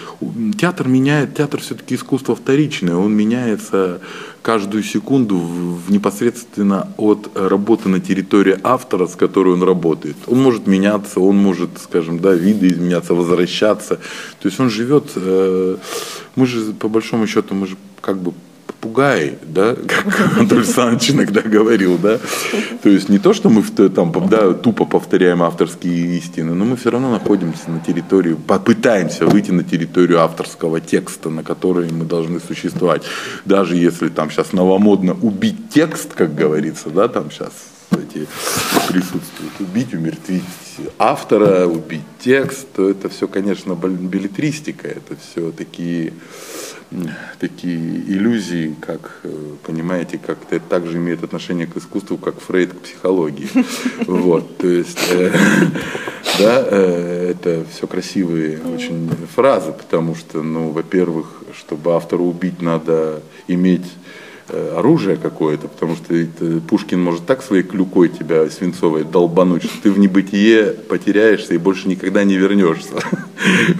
Театр 0.57 0.87
меняет, 0.87 1.35
театр 1.35 1.61
все-таки 1.61 1.95
искусство 1.95 2.35
вторичное. 2.35 2.95
Он 2.95 3.13
меняется 3.13 4.01
каждую 4.41 4.83
секунду 4.83 5.37
в, 5.37 5.91
непосредственно 5.91 6.87
от 6.97 7.29
работы 7.35 7.89
на 7.89 7.99
территории 7.99 8.57
автора, 8.63 9.05
с 9.05 9.15
которой 9.15 9.53
он 9.53 9.63
работает. 9.63 10.15
Он 10.25 10.41
может 10.41 10.65
меняться, 10.65 11.19
он 11.19 11.37
может, 11.37 11.69
скажем, 11.83 12.19
да, 12.19 12.33
виды 12.33 12.69
изменяться, 12.69 13.13
возвращаться. 13.13 13.97
То 14.41 14.47
есть 14.47 14.59
он 14.59 14.71
живет, 14.71 15.11
э, 15.15 15.77
мы 16.35 16.45
же 16.47 16.73
по 16.73 16.89
большому 16.89 17.27
счету, 17.27 17.53
мы 17.53 17.67
же 17.67 17.77
как 18.01 18.17
бы 18.17 18.33
попугаи, 18.81 19.37
да, 19.43 19.75
как 19.87 20.37
Анатолий 20.37 20.61
Александрович 20.61 21.11
иногда 21.11 21.41
говорил, 21.41 21.97
да. 21.97 22.19
То 22.81 22.89
есть 22.89 23.09
не 23.09 23.19
то, 23.19 23.33
что 23.33 23.49
мы 23.49 23.61
там 23.63 24.11
да, 24.27 24.53
тупо 24.53 24.85
повторяем 24.85 25.43
авторские 25.43 26.17
истины, 26.17 26.53
но 26.53 26.65
мы 26.65 26.75
все 26.75 26.89
равно 26.89 27.11
находимся 27.11 27.69
на 27.69 27.79
территории, 27.79 28.33
попытаемся 28.33 29.25
выйти 29.25 29.51
на 29.51 29.63
территорию 29.63 30.21
авторского 30.21 30.81
текста, 30.81 31.29
на 31.29 31.43
которой 31.43 31.91
мы 31.91 32.05
должны 32.05 32.39
существовать. 32.39 33.03
Даже 33.45 33.75
если 33.75 34.09
там 34.09 34.31
сейчас 34.31 34.51
новомодно 34.51 35.13
убить 35.13 35.69
текст, 35.69 36.13
как 36.13 36.33
говорится, 36.33 36.89
да, 36.89 37.07
там 37.07 37.29
сейчас 37.29 37.51
эти 37.91 38.25
присутствуют, 38.87 39.53
убить, 39.59 39.93
умертвить 39.93 40.43
автора, 40.97 41.67
убить 41.67 42.01
текст, 42.19 42.67
то 42.73 42.89
это 42.89 43.09
все, 43.09 43.27
конечно, 43.27 43.75
билетристика, 43.75 44.87
это 44.87 45.15
все 45.21 45.51
такие 45.51 46.13
такие 47.39 47.77
иллюзии, 47.77 48.75
как, 48.79 49.19
э, 49.23 49.55
понимаете, 49.63 50.17
как 50.17 50.39
это 50.49 50.65
также 50.67 50.97
имеет 50.97 51.23
отношение 51.23 51.65
к 51.65 51.77
искусству, 51.77 52.17
как 52.17 52.39
Фрейд 52.39 52.73
к 52.73 52.79
психологии. 52.79 53.49
Вот, 54.07 54.57
то 54.57 54.67
есть, 54.67 54.99
э, 55.11 55.31
да, 56.39 56.65
э, 56.67 57.31
это 57.31 57.65
все 57.71 57.87
красивые 57.87 58.59
очень 58.61 59.09
фразы, 59.33 59.71
потому 59.71 60.15
что, 60.15 60.43
ну, 60.43 60.69
во-первых, 60.71 61.43
чтобы 61.57 61.93
автора 61.93 62.21
убить, 62.21 62.61
надо 62.61 63.21
иметь 63.47 63.85
оружие 64.51 65.17
какое-то, 65.17 65.67
потому 65.67 65.95
что 65.95 66.15
это, 66.15 66.61
Пушкин 66.67 67.01
может 67.01 67.25
так 67.25 67.43
своей 67.43 67.63
клюкой 67.63 68.09
тебя 68.09 68.49
свинцовой 68.49 69.03
долбануть, 69.03 69.63
что 69.63 69.73
ты 69.83 69.91
в 69.91 69.99
небытие 69.99 70.71
потеряешься 70.71 71.53
и 71.53 71.57
больше 71.57 71.87
никогда 71.87 72.23
не 72.23 72.35
вернешься. 72.35 72.95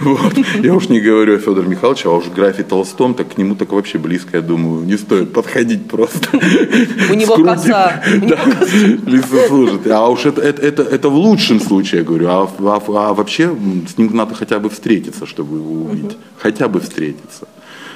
Вот. 0.00 0.34
Я 0.60 0.74
уж 0.74 0.88
не 0.88 1.00
говорю 1.00 1.36
о 1.36 1.38
Федоре 1.38 1.68
Михайловиче, 1.68 2.08
а 2.08 2.12
уж 2.12 2.24
графе 2.26 2.64
Толстом, 2.64 3.14
так 3.14 3.32
к 3.32 3.38
нему 3.38 3.54
так 3.54 3.72
вообще 3.72 3.96
близко, 3.98 4.38
я 4.38 4.42
думаю, 4.42 4.84
не 4.84 4.96
стоит 4.96 5.32
подходить 5.32 5.86
просто. 5.86 6.28
У 7.10 7.14
него 7.14 7.36
коса. 7.36 8.02
Лицо 9.06 9.46
служит. 9.46 9.86
А 9.86 10.08
уж 10.08 10.26
это, 10.26 10.42
это, 10.42 10.62
это, 10.62 10.82
это 10.82 11.08
в 11.08 11.14
лучшем 11.14 11.60
случае, 11.60 12.00
я 12.00 12.04
говорю. 12.04 12.26
А, 12.28 12.50
а, 12.58 12.82
а 12.88 13.14
вообще 13.14 13.54
с 13.88 13.96
ним 13.98 14.16
надо 14.16 14.34
хотя 14.34 14.58
бы 14.58 14.68
встретиться, 14.68 15.26
чтобы 15.26 15.58
его 15.58 15.84
увидеть. 15.84 16.16
Хотя 16.38 16.66
бы 16.66 16.80
встретиться 16.80 17.46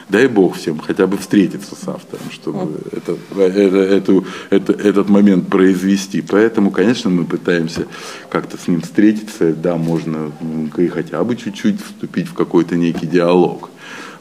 дай 0.09 0.29
бог 0.29 0.57
всем 0.57 0.79
хотя 0.79 1.07
бы 1.07 1.17
встретиться 1.17 1.75
с 1.75 1.89
автором, 1.89 2.31
чтобы 2.31 2.81
это, 2.93 3.17
это, 3.37 3.77
эту, 3.77 4.25
это, 4.51 4.73
этот 4.73 5.09
момент 5.09 5.49
произвести. 5.49 6.21
Поэтому, 6.21 6.71
конечно, 6.71 7.11
мы 7.11 7.25
пытаемся 7.25 7.87
как-то 8.29 8.57
с 8.57 8.69
ним 8.69 8.83
встретиться, 8.83 9.53
да, 9.53 9.77
можно 9.77 10.33
и 10.77 10.89
хотя 10.89 11.23
бы 11.25 11.37
чуть-чуть 11.37 11.83
вступить 11.83 12.29
в 12.29 12.35
какой-то 12.35 12.77
некий 12.77 13.07
диалог. 13.07 13.71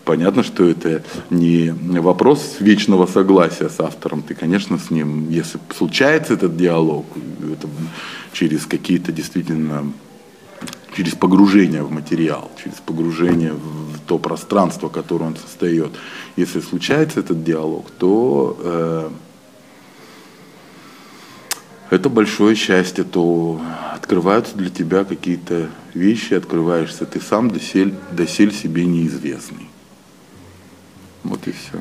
Понятно, 0.04 0.44
что 0.44 0.64
это 0.64 1.04
не 1.32 1.74
вопрос 2.00 2.58
вечного 2.60 3.08
согласия 3.08 3.70
с 3.70 3.80
автором. 3.80 4.22
Ты, 4.22 4.36
конечно, 4.36 4.78
с 4.78 4.92
ним, 4.92 5.30
если 5.32 5.60
случается 5.76 6.36
этот 6.36 6.56
диалог, 6.56 7.06
это 7.42 7.68
через 8.32 8.68
какие-то 8.68 9.12
действительно 9.12 9.92
через 10.96 11.14
погружение 11.14 11.84
в 11.84 11.92
материал, 11.92 12.50
через 12.62 12.78
погружение 12.78 13.54
в 13.54 14.00
то 14.08 14.18
пространство, 14.18 14.90
которое 14.90 15.26
он 15.26 15.36
создает. 15.36 15.92
Если 16.38 16.62
случается 16.62 17.20
этот 17.20 17.44
диалог, 17.44 17.92
то 17.92 18.58
э, 18.62 19.10
это 21.90 22.10
большое 22.10 22.56
счастье, 22.56 23.04
то 23.04 23.60
открываются 23.94 24.56
для 24.56 24.70
тебя 24.70 25.04
какие-то 25.04 25.70
вещи, 25.94 26.34
открываешься 26.34 27.06
ты 27.06 27.20
сам 27.20 27.52
досель, 27.52 27.94
досель 28.12 28.54
себе 28.54 28.86
неизвестный. 28.86 29.70
Вот 31.24 31.48
и 31.48 31.52
все. 31.52 31.80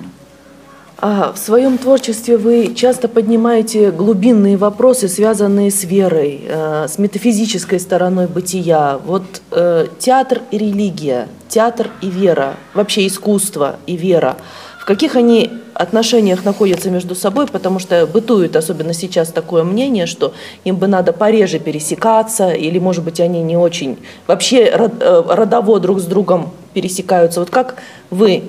А 1.06 1.34
в 1.34 1.36
своем 1.36 1.76
творчестве 1.76 2.38
вы 2.38 2.74
часто 2.74 3.08
поднимаете 3.08 3.90
глубинные 3.90 4.56
вопросы, 4.56 5.06
связанные 5.06 5.70
с 5.70 5.84
верой, 5.84 6.40
э, 6.48 6.86
с 6.88 6.96
метафизической 6.96 7.78
стороной 7.78 8.26
бытия. 8.26 8.98
Вот 9.04 9.22
э, 9.50 9.88
театр 9.98 10.40
и 10.50 10.56
религия, 10.56 11.28
театр 11.46 11.90
и 12.00 12.08
вера, 12.08 12.54
вообще 12.72 13.06
искусство 13.06 13.76
и 13.86 13.98
вера. 13.98 14.38
В 14.80 14.86
каких 14.86 15.14
они 15.14 15.50
отношениях 15.74 16.42
находятся 16.42 16.90
между 16.90 17.14
собой, 17.14 17.48
потому 17.48 17.80
что 17.80 18.06
бытует, 18.06 18.56
особенно 18.56 18.94
сейчас, 18.94 19.28
такое 19.28 19.62
мнение, 19.62 20.06
что 20.06 20.32
им 20.64 20.76
бы 20.76 20.86
надо 20.86 21.12
пореже 21.12 21.58
пересекаться, 21.58 22.52
или, 22.52 22.78
может 22.78 23.04
быть, 23.04 23.20
они 23.20 23.42
не 23.42 23.58
очень 23.58 23.98
вообще 24.26 24.62
э, 24.64 24.88
родово 25.28 25.80
друг 25.80 26.00
с 26.00 26.04
другом 26.04 26.50
пересекаются. 26.72 27.40
Вот 27.40 27.50
как 27.50 27.74
вы 28.08 28.44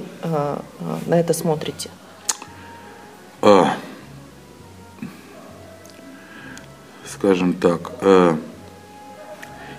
на 1.06 1.20
это 1.20 1.34
смотрите? 1.34 1.90
А, 3.46 3.78
скажем 7.06 7.54
так, 7.54 7.92
а, 8.02 8.38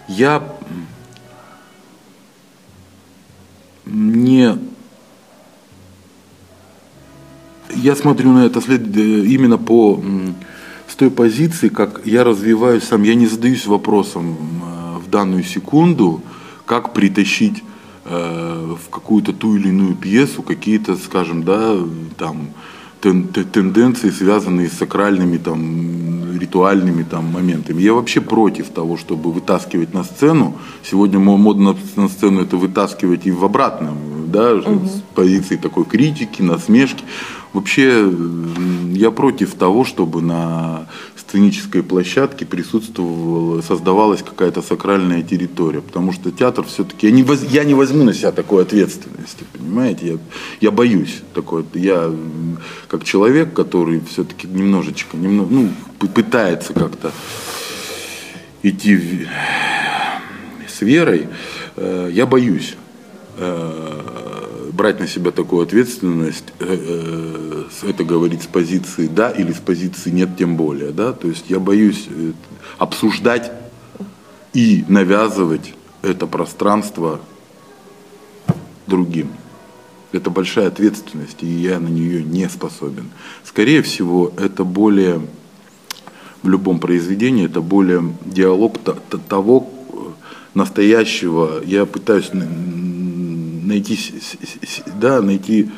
я 0.06 0.42
не 3.84 4.56
я 7.74 7.96
смотрю 7.96 8.32
на 8.32 8.46
это 8.46 8.60
след, 8.60 8.96
именно 8.96 9.58
по 9.58 10.00
с 10.88 10.94
той 10.94 11.10
позиции, 11.10 11.68
как 11.68 12.02
я 12.04 12.22
развиваюсь 12.22 12.84
сам. 12.84 13.02
Я 13.02 13.16
не 13.16 13.26
задаюсь 13.26 13.66
вопросом 13.66 14.36
а, 14.62 14.98
в 14.98 15.10
данную 15.10 15.42
секунду, 15.42 16.22
как 16.64 16.92
притащить 16.94 17.64
э, 18.04 18.76
в 18.76 18.90
какую-то 18.90 19.32
ту 19.32 19.56
или 19.56 19.68
иную 19.68 19.96
пьесу 19.96 20.42
какие-то, 20.42 20.96
скажем, 20.96 21.42
да, 21.42 21.76
там 22.16 22.50
тенденции, 23.00 24.10
связанные 24.10 24.68
с 24.68 24.72
сакральными, 24.72 25.38
там, 25.38 26.38
ритуальными 26.38 27.02
там, 27.02 27.26
моментами. 27.26 27.82
Я 27.82 27.94
вообще 27.94 28.20
против 28.20 28.68
того, 28.68 28.96
чтобы 28.96 29.32
вытаскивать 29.32 29.94
на 29.94 30.04
сцену. 30.04 30.56
Сегодня 30.82 31.18
модно 31.18 31.76
на 31.96 32.08
сцену 32.08 32.42
это 32.42 32.56
вытаскивать 32.56 33.26
и 33.26 33.30
в 33.30 33.44
обратном, 33.44 33.96
да, 34.28 34.54
угу. 34.54 34.86
с 34.86 35.02
позиции 35.14 35.56
такой 35.56 35.84
критики, 35.84 36.42
насмешки. 36.42 37.04
Вообще 37.52 38.12
я 38.92 39.10
против 39.10 39.54
того, 39.54 39.84
чтобы 39.84 40.20
на 40.20 40.86
сценической 41.36 41.82
площадке 41.82 42.46
присутствовала, 42.46 43.60
создавалась 43.60 44.22
какая-то 44.22 44.62
сакральная 44.62 45.22
территория, 45.22 45.82
потому 45.82 46.12
что 46.12 46.30
театр 46.30 46.64
все-таки, 46.64 47.08
я 47.08 47.12
не, 47.12 47.22
воз, 47.22 47.42
я 47.50 47.64
не 47.64 47.74
возьму 47.74 48.04
на 48.04 48.14
себя 48.14 48.32
такой 48.32 48.62
ответственности, 48.62 49.44
понимаете, 49.52 50.06
я, 50.06 50.18
я 50.62 50.70
боюсь 50.70 51.20
такой, 51.34 51.66
я 51.74 52.10
как 52.88 53.04
человек, 53.04 53.52
который 53.52 54.00
все-таки 54.10 54.46
немножечко, 54.46 55.18
немного, 55.18 55.52
ну, 55.52 55.68
пытается 56.08 56.72
как-то 56.72 57.12
идти 58.62 59.28
с 60.66 60.80
верой, 60.80 61.28
э, 61.76 62.08
я 62.12 62.24
боюсь 62.24 62.76
э, 63.36 64.05
брать 64.76 65.00
на 65.00 65.08
себя 65.08 65.30
такую 65.30 65.62
ответственность, 65.62 66.52
э, 66.60 67.64
это 67.82 68.04
говорить 68.04 68.42
с 68.42 68.46
позиции 68.46 69.06
да 69.06 69.30
или 69.30 69.52
с 69.52 69.58
позиции 69.58 70.10
нет 70.10 70.36
тем 70.38 70.56
более, 70.56 70.92
да, 70.92 71.12
то 71.12 71.28
есть 71.28 71.46
я 71.48 71.58
боюсь 71.58 72.08
обсуждать 72.78 73.50
и 74.52 74.84
навязывать 74.88 75.74
это 76.02 76.26
пространство 76.26 77.20
другим. 78.86 79.30
Это 80.12 80.30
большая 80.30 80.68
ответственность, 80.68 81.42
и 81.42 81.46
я 81.46 81.80
на 81.80 81.88
нее 81.88 82.22
не 82.22 82.48
способен. 82.48 83.10
Скорее 83.44 83.82
всего, 83.82 84.32
это 84.38 84.64
более, 84.64 85.20
в 86.42 86.48
любом 86.48 86.78
произведении, 86.78 87.46
это 87.46 87.60
более 87.60 88.14
диалог 88.24 88.78
того 89.28 89.68
настоящего. 90.54 91.60
Я 91.64 91.84
пытаюсь 91.84 92.30
найти, 93.66 93.98
да, 95.00 95.20
найти 95.20 95.70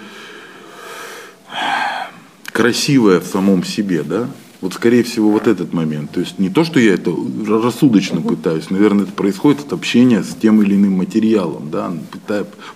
красивое 2.52 3.20
в 3.20 3.26
самом 3.26 3.64
себе, 3.64 4.02
да, 4.02 4.28
вот, 4.60 4.74
скорее 4.74 5.04
всего, 5.04 5.30
вот 5.30 5.46
этот 5.46 5.72
момент. 5.72 6.10
То 6.10 6.20
есть 6.20 6.40
не 6.40 6.50
то, 6.50 6.64
что 6.64 6.80
я 6.80 6.94
это 6.94 7.14
рассудочно 7.46 8.20
пытаюсь, 8.20 8.70
наверное, 8.70 9.04
это 9.04 9.12
происходит 9.12 9.60
от 9.60 9.72
общения 9.72 10.24
с 10.24 10.34
тем 10.34 10.60
или 10.62 10.74
иным 10.74 10.94
материалом. 10.94 11.70
Да? 11.70 11.92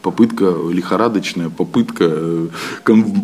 Попытка 0.01 0.55
лихорадочная, 0.71 1.51
попытка, 1.51 2.05
э, 2.09 2.49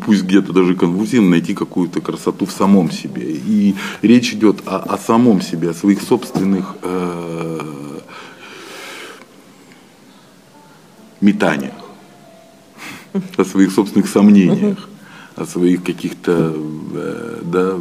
пусть 0.05 0.24
где-то 0.24 0.53
даже 0.53 0.74
конвульсивно, 0.74 1.31
найти 1.31 1.55
какую-то 1.55 2.01
красоту 2.01 2.46
в 2.46 2.51
самом 2.51 2.90
себе. 2.90 3.22
И 3.31 3.77
речь 4.03 4.33
идет 4.33 4.62
о, 4.66 4.79
о 4.79 4.98
самом 4.98 5.40
себе, 5.40 5.70
о 5.70 5.74
своих 5.74 6.03
собственных 6.03 6.74
э, 6.83 7.97
метаниях, 11.20 11.74
о 13.37 13.44
своих 13.44 13.72
собственных 13.72 14.09
сомнениях, 14.09 14.88
о 15.37 15.46
своих 15.46 15.83
каких-то, 15.83 16.54
э, 16.94 17.40
да, 17.44 17.74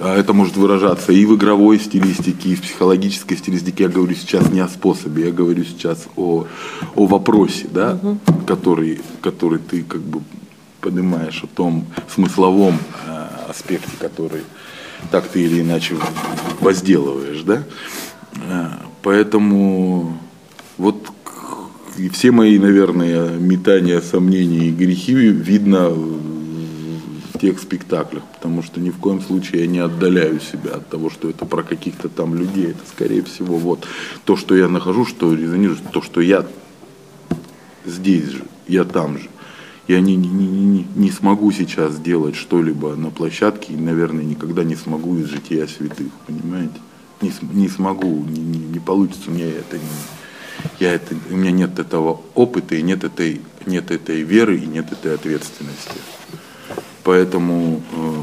а 0.00 0.16
это 0.16 0.32
может 0.32 0.56
выражаться 0.56 1.12
и 1.12 1.24
в 1.24 1.34
игровой 1.36 1.80
стилистике, 1.80 2.50
и 2.50 2.54
в 2.54 2.62
психологической 2.62 3.36
стилистике. 3.36 3.84
Я 3.84 3.88
говорю 3.88 4.14
сейчас 4.14 4.48
не 4.50 4.60
о 4.60 4.68
способе, 4.68 5.26
я 5.26 5.32
говорю 5.32 5.64
сейчас 5.64 6.06
о, 6.16 6.46
о 6.94 7.06
вопросе, 7.06 7.66
да, 7.70 7.98
угу. 8.00 8.18
который, 8.46 9.00
который 9.20 9.58
ты 9.58 9.82
как 9.82 10.00
бы 10.00 10.22
поднимаешь 10.80 11.42
о 11.42 11.46
том 11.48 11.86
смысловом 12.14 12.78
э, 13.06 13.26
аспекте, 13.48 13.90
который 13.98 14.42
так 15.10 15.26
ты 15.28 15.42
или 15.42 15.62
иначе 15.62 15.96
возделываешь, 16.60 17.42
да? 17.42 17.64
Э, 18.36 18.68
поэтому 19.02 20.18
вот 20.76 21.10
и 21.98 22.08
все 22.08 22.30
мои, 22.30 22.58
наверное, 22.58 23.28
метания, 23.38 24.00
сомнения 24.00 24.68
и 24.68 24.72
грехи 24.72 25.14
видно 25.14 25.90
в 25.90 27.38
тех 27.40 27.58
спектаклях, 27.58 28.22
потому 28.34 28.62
что 28.62 28.80
ни 28.80 28.90
в 28.90 28.98
коем 28.98 29.20
случае 29.20 29.62
я 29.62 29.66
не 29.66 29.78
отдаляю 29.78 30.40
себя 30.40 30.76
от 30.76 30.88
того, 30.88 31.10
что 31.10 31.28
это 31.28 31.44
про 31.44 31.62
каких-то 31.62 32.08
там 32.08 32.34
людей. 32.34 32.70
Это, 32.70 32.80
скорее 32.88 33.22
всего, 33.22 33.56
вот 33.56 33.86
то, 34.24 34.36
что 34.36 34.56
я 34.56 34.68
нахожу, 34.68 35.04
что 35.04 35.34
резонирует, 35.34 35.80
то, 35.92 36.02
что 36.02 36.20
я 36.20 36.46
здесь 37.84 38.26
же, 38.26 38.44
я 38.66 38.84
там 38.84 39.18
же. 39.18 39.28
Я 39.86 40.00
не, 40.00 40.16
не, 40.16 40.28
не, 40.28 40.86
не 40.96 41.10
смогу 41.10 41.50
сейчас 41.50 41.94
сделать 41.94 42.36
что-либо 42.36 42.94
на 42.94 43.10
площадке 43.10 43.72
и, 43.72 43.76
наверное, 43.76 44.24
никогда 44.24 44.62
не 44.62 44.76
смогу 44.76 45.16
из 45.16 45.26
жития 45.26 45.66
святых, 45.66 46.12
понимаете? 46.26 46.74
Не, 47.22 47.32
не 47.54 47.68
смогу, 47.68 48.24
не, 48.28 48.40
не, 48.40 48.58
не 48.58 48.78
получится, 48.80 49.30
меня 49.30 49.46
это 49.46 49.78
не, 49.78 50.17
я 50.78 50.94
это, 50.94 51.14
у 51.30 51.36
меня 51.36 51.50
нет 51.50 51.78
этого 51.78 52.22
опыта 52.34 52.74
и 52.74 52.82
нет 52.82 53.04
этой, 53.04 53.40
нет 53.66 53.90
этой 53.90 54.22
веры 54.22 54.58
и 54.58 54.66
нет 54.66 54.92
этой 54.92 55.14
ответственности. 55.14 55.98
Поэтому 57.04 57.82
э, 57.92 58.22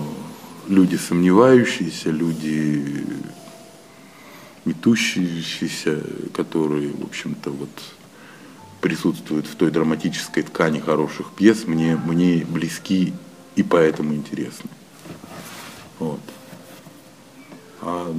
люди 0.67 0.95
сомневающиеся, 0.95 2.11
люди 2.11 3.05
метущиеся, 4.65 6.01
которые, 6.33 6.91
в 6.91 7.03
общем-то, 7.03 7.51
вот 7.51 7.69
присутствуют 8.81 9.47
в 9.47 9.55
той 9.55 9.71
драматической 9.71 10.43
ткани 10.43 10.79
хороших 10.79 11.31
пьес, 11.35 11.65
мне, 11.65 11.95
мне 11.95 12.45
близки 12.45 13.13
и 13.55 13.63
поэтому 13.63 14.13
интересны. 14.13 14.69
Вот. 15.99 16.19
А 17.81 18.15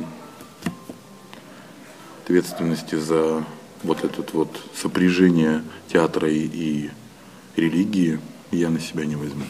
ответственности 2.26 2.96
за 2.96 3.44
вот 3.82 4.04
это 4.04 4.22
вот 4.32 4.60
сопряжение 4.74 5.62
театра 5.88 6.30
и, 6.30 6.48
и 6.52 6.90
религии 7.56 8.20
я 8.50 8.70
на 8.70 8.80
себя 8.80 9.04
не 9.04 9.16
возьму. 9.16 9.44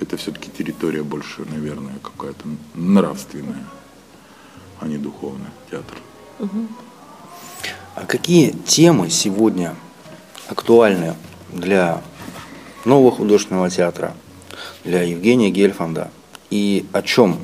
Это 0.00 0.16
все-таки 0.16 0.50
территория 0.50 1.02
больше, 1.02 1.44
наверное, 1.46 1.94
какая-то 2.02 2.44
нравственная, 2.74 3.64
а 4.80 4.86
не 4.86 4.98
духовная, 4.98 5.50
театр. 5.70 5.96
А 7.94 8.04
какие 8.04 8.50
темы 8.50 9.08
сегодня 9.08 9.74
актуальны 10.48 11.14
для 11.50 12.02
нового 12.84 13.10
художественного 13.10 13.70
театра, 13.70 14.14
для 14.84 15.02
Евгения 15.02 15.50
Гельфанда? 15.50 16.10
И 16.50 16.86
о 16.92 17.02
чем 17.02 17.38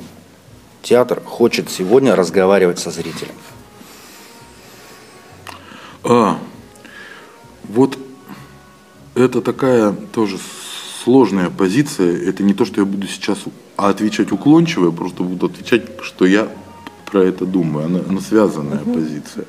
театр 0.83 1.21
хочет 1.25 1.71
сегодня 1.71 2.15
разговаривать 2.15 2.79
со 2.79 2.91
зрителем? 2.91 3.33
А, 6.03 6.37
вот 7.63 7.97
это 9.15 9.41
такая 9.41 9.91
тоже 9.91 10.37
сложная 11.03 11.49
позиция. 11.49 12.17
Это 12.29 12.43
не 12.43 12.53
то, 12.53 12.65
что 12.65 12.81
я 12.81 12.85
буду 12.85 13.07
сейчас 13.07 13.39
отвечать 13.77 14.31
уклончиво, 14.31 14.87
я 14.87 14.91
просто 14.91 15.23
буду 15.23 15.47
отвечать, 15.47 15.83
что 16.01 16.25
я 16.25 16.49
про 17.11 17.23
это 17.23 17.45
думаю. 17.45 17.85
Она, 17.85 17.99
она 18.07 18.21
связанная 18.21 18.81
угу. 18.81 18.93
позиция. 18.93 19.45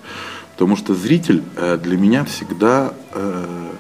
Потому 0.53 0.77
что 0.77 0.95
зритель 0.95 1.43
э, 1.57 1.79
для 1.83 1.97
меня 1.97 2.25
всегда 2.25 2.95
э, 3.13 3.71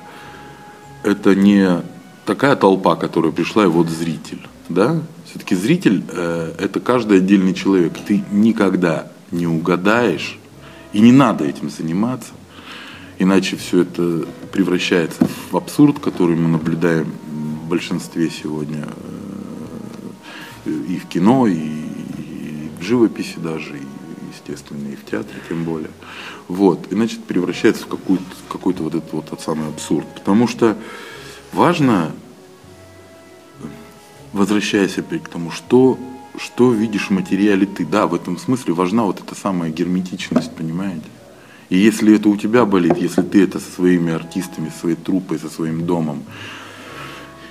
это 1.05 1.35
не 1.35 1.83
такая 2.25 2.57
толпа, 2.57 2.97
которая 2.97 3.31
пришла, 3.31 3.65
и 3.65 3.69
вот 3.69 3.89
зритель. 3.89 4.47
Да? 4.69 5.01
Все-таки 5.29 5.55
зритель 5.55 6.03
э, 6.09 6.55
это 6.59 6.81
каждый 6.81 7.19
отдельный 7.19 7.55
человек. 7.55 7.93
Ты 8.07 8.25
никогда 8.33 9.09
не 9.31 9.47
угадаешь, 9.47 10.39
и 10.93 11.01
не 11.01 11.13
надо 11.13 11.45
этим 11.45 11.71
заниматься, 11.71 12.31
Иначе 13.18 13.57
все 13.57 13.83
это 13.83 14.27
превращается 14.53 15.29
в 15.50 15.57
абсурд, 15.57 16.00
который 16.00 16.37
мы 16.37 16.48
наблюдаем 16.48 17.12
в 17.64 17.68
большинстве 17.68 18.29
сегодня 18.29 18.88
э, 20.64 20.70
и 20.88 20.98
в 20.98 21.07
кино, 21.07 21.46
и, 21.46 21.59
в 22.79 22.83
живописи 22.83 23.38
даже, 23.38 23.79
и, 23.79 23.83
естественно, 24.33 24.88
и 24.88 24.96
в 24.96 25.05
театре 25.05 25.40
тем 25.48 25.64
более. 25.64 25.90
Вот. 26.48 26.92
Иначе 26.92 27.16
это 27.16 27.24
превращается 27.24 27.85
в 27.85 27.87
какой-то, 27.87 28.24
какой-то 28.48 28.83
вот 28.83 28.94
этот 28.94 29.12
вот 29.12 29.31
тот 29.31 29.40
самый 29.40 29.68
абсурд. 29.68 30.07
Потому 30.14 30.48
что 30.48 30.77
важно, 31.53 32.12
возвращаясь 34.33 34.98
опять 34.98 35.22
к 35.22 35.29
тому, 35.29 35.53
что, 35.53 35.98
что 36.37 36.72
видишь 36.72 37.09
в 37.09 37.11
материале 37.11 37.64
ты. 37.64 37.87
Да, 37.87 38.09
в 38.09 38.14
этом 38.14 38.38
смысле 38.38 38.74
важна 38.74 39.05
вот 39.05 39.20
эта 39.20 39.37
самая 39.37 39.70
герметичность, 39.70 40.55
понимаете? 40.55 41.07
И 41.68 41.79
если 41.79 42.16
это 42.16 42.29
у 42.29 42.37
тебя 42.37 42.64
болит, 42.64 42.96
если 42.98 43.22
ты 43.22 43.44
это 43.44 43.59
со 43.59 43.70
своими 43.70 44.12
артистами, 44.12 44.70
своей 44.81 44.96
труппой, 44.96 45.38
со 45.38 45.48
своим 45.48 45.87
домом, 45.87 46.24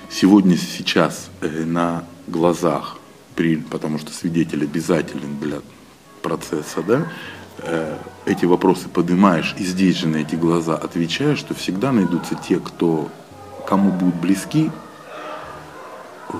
сегодня, 0.09 0.57
сейчас, 0.57 1.29
э, 1.41 1.65
на 1.65 2.03
глазах, 2.27 2.97
при, 3.35 3.57
потому 3.57 3.97
что 3.97 4.11
свидетель 4.13 4.63
обязателен 4.63 5.39
для 5.41 5.61
процесса, 6.21 6.83
да, 6.87 7.07
э, 7.59 7.97
эти 8.25 8.45
вопросы 8.45 8.87
поднимаешь 8.87 9.55
и 9.57 9.63
здесь 9.63 9.97
же 9.97 10.07
на 10.07 10.17
эти 10.17 10.35
глаза 10.35 10.75
отвечаешь, 10.75 11.39
что 11.39 11.53
всегда 11.55 11.91
найдутся 11.91 12.35
те, 12.35 12.59
кто, 12.59 13.09
кому 13.67 13.91
будут 13.91 14.15
близки 14.15 14.71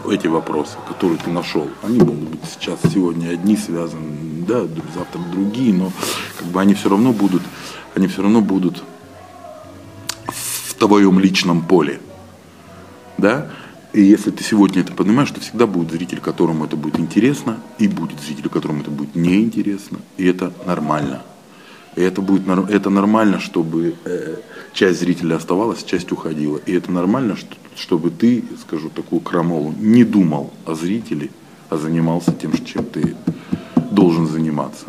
эти 0.10 0.28
вопросы, 0.28 0.78
которые 0.88 1.18
ты 1.18 1.30
нашел. 1.30 1.70
Они 1.82 2.00
могут 2.00 2.30
быть 2.30 2.42
сейчас, 2.46 2.80
сегодня 2.94 3.30
одни 3.30 3.58
связаны, 3.58 4.46
да, 4.48 4.62
завтра 4.96 5.20
другие, 5.32 5.74
но 5.74 5.92
как 6.38 6.48
бы 6.48 6.60
они 6.62 6.74
все 6.74 6.90
равно 6.90 7.14
будут 7.14 7.42
они 7.96 8.08
все 8.08 8.22
равно 8.22 8.42
будут 8.42 8.84
в 10.28 10.74
твоем 10.76 11.20
личном 11.20 11.62
поле. 11.62 12.00
Да? 13.18 13.50
И 13.94 14.02
если 14.02 14.32
ты 14.32 14.44
сегодня 14.44 14.82
это 14.82 14.94
понимаешь, 14.94 15.30
то 15.30 15.40
всегда 15.40 15.68
будет 15.68 15.92
зритель, 15.92 16.20
которому 16.20 16.66
это 16.66 16.76
будет 16.76 17.00
интересно, 17.00 17.60
и 17.78 17.88
будет 17.88 18.20
зритель, 18.20 18.50
которому 18.50 18.82
это 18.82 18.90
будет 18.90 19.16
неинтересно, 19.16 20.00
и 20.18 20.26
это 20.26 20.52
нормально. 20.66 21.22
И 21.96 22.02
это 22.02 22.22
будет 22.22 22.48
это 22.70 22.90
нормально, 22.90 23.40
чтобы 23.40 23.96
э, 24.06 24.36
часть 24.74 25.00
зрителя 25.00 25.36
оставалась, 25.36 25.84
часть 25.84 26.12
уходила. 26.12 26.58
И 26.66 26.74
это 26.74 26.92
нормально, 26.92 27.36
что, 27.36 27.56
чтобы 27.76 28.10
ты, 28.10 28.44
скажу 28.62 28.90
такую 28.90 29.22
крамолу, 29.22 29.74
не 29.80 30.04
думал 30.04 30.52
о 30.66 30.74
зрителе, 30.74 31.30
а 31.70 31.78
занимался 31.78 32.32
тем, 32.32 32.52
чем 32.66 32.86
ты 32.86 33.16
должен 33.92 34.28
заниматься 34.28 34.86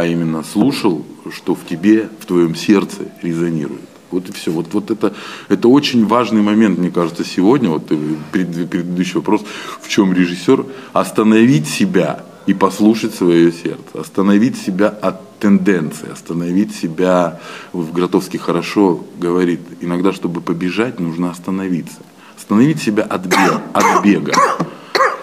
а 0.00 0.06
именно 0.06 0.42
слушал, 0.42 1.04
что 1.30 1.54
в 1.54 1.66
тебе, 1.66 2.08
в 2.20 2.24
твоем 2.24 2.54
сердце 2.54 3.12
резонирует. 3.22 3.82
Вот 4.10 4.28
и 4.28 4.32
все. 4.32 4.50
Вот, 4.50 4.72
вот 4.72 4.90
это, 4.90 5.14
это 5.48 5.68
очень 5.68 6.06
важный 6.06 6.42
момент, 6.42 6.78
мне 6.78 6.90
кажется, 6.90 7.22
сегодня, 7.22 7.68
вот 7.68 7.86
пред, 8.32 8.70
предыдущий 8.70 9.16
вопрос, 9.16 9.42
в 9.80 9.88
чем 9.88 10.12
режиссер, 10.14 10.64
остановить 10.94 11.68
себя 11.68 12.24
и 12.46 12.54
послушать 12.54 13.14
свое 13.14 13.52
сердце, 13.52 13.82
остановить 13.92 14.56
себя 14.56 14.88
от 14.88 15.20
тенденции, 15.40 16.12
остановить 16.12 16.74
себя, 16.74 17.40
в 17.72 17.92
Гротовский 17.92 18.38
хорошо 18.38 19.04
говорит, 19.18 19.60
иногда, 19.80 20.12
чтобы 20.12 20.40
побежать, 20.40 21.00
нужно 21.00 21.30
остановиться. 21.30 21.98
Остановить 22.36 22.80
себя 22.80 23.02
от 23.02 23.26
бега, 23.26 23.62
от 23.72 24.04
бега. 24.04 24.32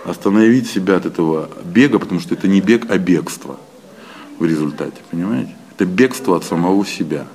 Остановить 0.05 0.69
себя 0.69 0.97
от 0.97 1.05
этого 1.05 1.49
бега, 1.65 1.99
потому 1.99 2.19
что 2.19 2.33
это 2.33 2.47
не 2.47 2.61
бег, 2.61 2.89
а 2.89 2.97
бегство 2.97 3.57
в 4.39 4.45
результате, 4.45 4.97
понимаете? 5.11 5.55
Это 5.75 5.85
бегство 5.85 6.37
от 6.37 6.43
самого 6.43 6.85
себя. 6.85 7.27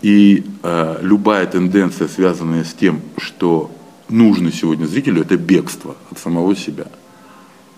И 0.00 0.44
э, 0.62 0.98
любая 1.02 1.46
тенденция, 1.46 2.08
связанная 2.08 2.64
с 2.64 2.72
тем, 2.72 3.00
что 3.18 3.70
нужно 4.08 4.52
сегодня 4.52 4.86
зрителю, 4.86 5.22
это 5.22 5.36
бегство 5.36 5.96
от 6.10 6.18
самого 6.18 6.56
себя. 6.56 6.86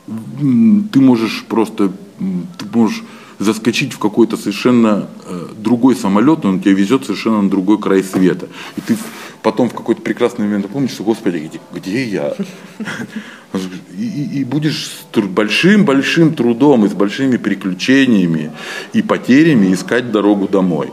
Ты 0.07 1.01
можешь 1.01 1.45
просто, 1.49 1.93
ты 2.59 2.65
можешь 2.73 3.03
заскочить 3.39 3.93
в 3.93 3.99
какой-то 3.99 4.37
совершенно 4.37 5.09
э, 5.27 5.47
другой 5.57 5.97
самолет, 5.97 6.45
он 6.45 6.61
тебя 6.61 6.75
везет 6.75 7.05
совершенно 7.05 7.43
на 7.43 7.51
другой 7.51 7.79
край 7.79 8.03
света. 8.03 8.49
И 8.77 8.81
ты 8.81 8.97
потом 9.43 9.69
в 9.69 9.75
какой-то 9.75 10.03
прекрасный 10.03 10.47
момент 10.47 10.69
помнишь, 10.69 10.93
что, 10.93 11.05
Господи, 11.05 11.39
где, 11.39 11.61
где 11.73 12.05
я? 12.05 12.35
И, 13.97 14.41
и 14.41 14.45
будешь 14.45 14.89
с 14.89 15.21
большим-большим 15.21 16.35
трудом 16.35 16.87
и 16.87 16.89
с 16.89 16.93
большими 16.93 17.37
приключениями 17.37 18.51
и 18.93 19.01
потерями 19.01 19.73
искать 19.73 20.11
дорогу 20.11 20.49
домой. 20.49 20.91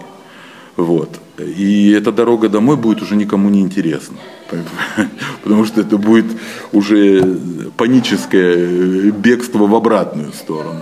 Вот. 0.76 1.20
И 1.40 1.90
эта 1.92 2.12
дорога 2.12 2.50
домой 2.50 2.78
будет 2.78 3.02
уже 3.02 3.16
никому 3.16 3.50
не 3.50 3.62
интересна. 3.62 4.18
Потому 5.44 5.66
что 5.66 5.82
это 5.82 5.98
будет 5.98 6.28
уже 6.72 7.40
паническое 7.78 9.12
бегство 9.12 9.66
в 9.66 9.76
обратную 9.76 10.32
сторону. 10.34 10.82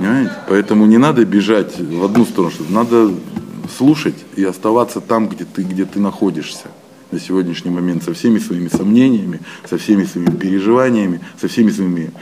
Понимаете? 0.00 0.32
Поэтому 0.48 0.86
не 0.86 0.96
надо 0.96 1.26
бежать 1.26 1.78
в 1.78 2.02
одну 2.02 2.24
сторону, 2.24 2.54
надо 2.70 3.12
слушать 3.76 4.14
и 4.34 4.42
оставаться 4.42 5.02
там, 5.02 5.28
где 5.28 5.44
ты, 5.44 5.62
где 5.62 5.84
ты 5.84 6.00
находишься 6.00 6.68
на 7.10 7.20
сегодняшний 7.20 7.70
момент 7.70 8.02
со 8.02 8.14
всеми 8.14 8.38
своими 8.38 8.68
сомнениями, 8.68 9.40
со 9.68 9.76
всеми 9.76 10.04
своими 10.04 10.30
переживаниями, 10.30 11.20
со 11.38 11.48
всеми 11.48 11.70
своими 11.70 12.12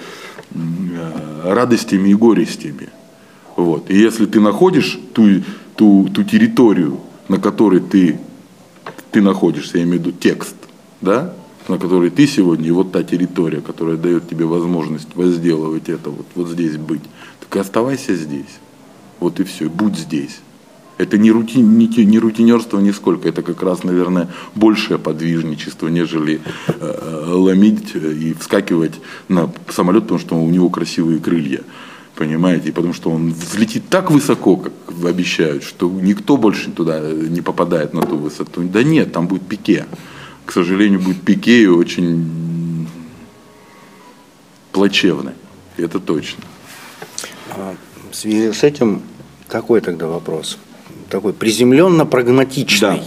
э, 0.51 1.43
радостями 1.45 2.09
и 2.09 2.15
горестями. 2.15 2.89
Вот. 3.55 3.89
И 3.91 3.97
если 3.97 4.27
ты 4.27 4.41
находишь 4.41 4.99
ту, 5.15 5.43
ту, 5.77 6.09
ту 6.13 6.25
территорию, 6.25 6.99
на 7.29 7.39
которой 7.39 7.79
ты, 7.79 8.19
ты 9.13 9.23
находишься, 9.23 9.79
я 9.79 9.85
имею 9.85 10.01
в 10.01 10.07
виду 10.07 10.13
текст, 10.19 10.57
да, 11.01 11.33
на 11.69 11.79
которой 11.79 12.11
ты 12.11 12.27
сегодня, 12.27 12.69
и 12.69 12.71
вот 12.71 12.93
та 12.93 13.03
территория, 13.03 13.61
которая 13.61 13.97
дает 13.97 14.29
тебе 14.29 14.45
возможность 14.45 15.15
возделывать 15.15 15.89
это, 15.89 16.11
вот, 16.11 16.27
вот 16.35 16.49
здесь 16.49 16.77
быть, 16.77 17.03
так 17.41 17.57
и 17.57 17.59
оставайся 17.59 18.15
здесь. 18.15 18.59
Вот 19.21 19.41
и 19.41 19.45
все, 19.45 19.69
будь 19.69 19.97
здесь. 19.97 20.41
Это 20.97 21.17
не, 21.17 21.31
рутин, 21.31 21.79
не, 21.79 21.87
не 21.87 22.19
рутинерство 22.19 22.81
нисколько, 22.81 23.29
это 23.29 23.43
как 23.43 23.63
раз, 23.63 23.85
наверное, 23.85 24.29
большее 24.57 24.99
подвижничество, 24.99 25.87
нежели 25.89 26.41
э, 26.67 26.73
э 26.81 27.33
ломить 27.33 27.95
и 27.95 28.35
вскакивать 28.35 28.95
на 29.29 29.53
самолет, 29.69 30.05
потому 30.05 30.19
что 30.19 30.35
у 30.35 30.51
него 30.51 30.71
красивые 30.71 31.21
крылья. 31.21 31.61
Понимаете? 32.17 32.71
И 32.71 32.73
потому 32.73 32.95
что 32.95 33.11
он 33.11 33.33
взлетит 33.33 33.89
так 33.89 34.11
высоко, 34.11 34.57
как 34.57 34.73
обещают, 35.05 35.63
что 35.63 35.89
никто 35.89 36.37
больше 36.37 36.73
туда 36.73 37.01
не 37.13 37.43
попадает 37.43 37.95
на 37.95 38.03
ту 38.03 38.17
высоту. 38.17 38.63
Да 38.65 38.83
нет, 38.83 39.13
там 39.13 39.29
будет 39.29 39.43
пике. 39.43 39.87
К 40.49 40.53
сожалению, 40.53 40.99
будет 40.99 41.21
пике 41.21 41.65
и 41.65 41.67
очень 41.67 42.89
плачевный. 44.73 45.33
Это 45.77 46.01
точно. 46.01 46.43
А, 47.51 47.77
в 48.11 48.17
связи 48.17 48.51
с 48.51 48.63
этим 48.63 49.03
какой 49.47 49.83
тогда 49.83 50.07
вопрос? 50.07 50.57
такой 51.11 51.35
приземленно-прагматичный. 51.35 53.03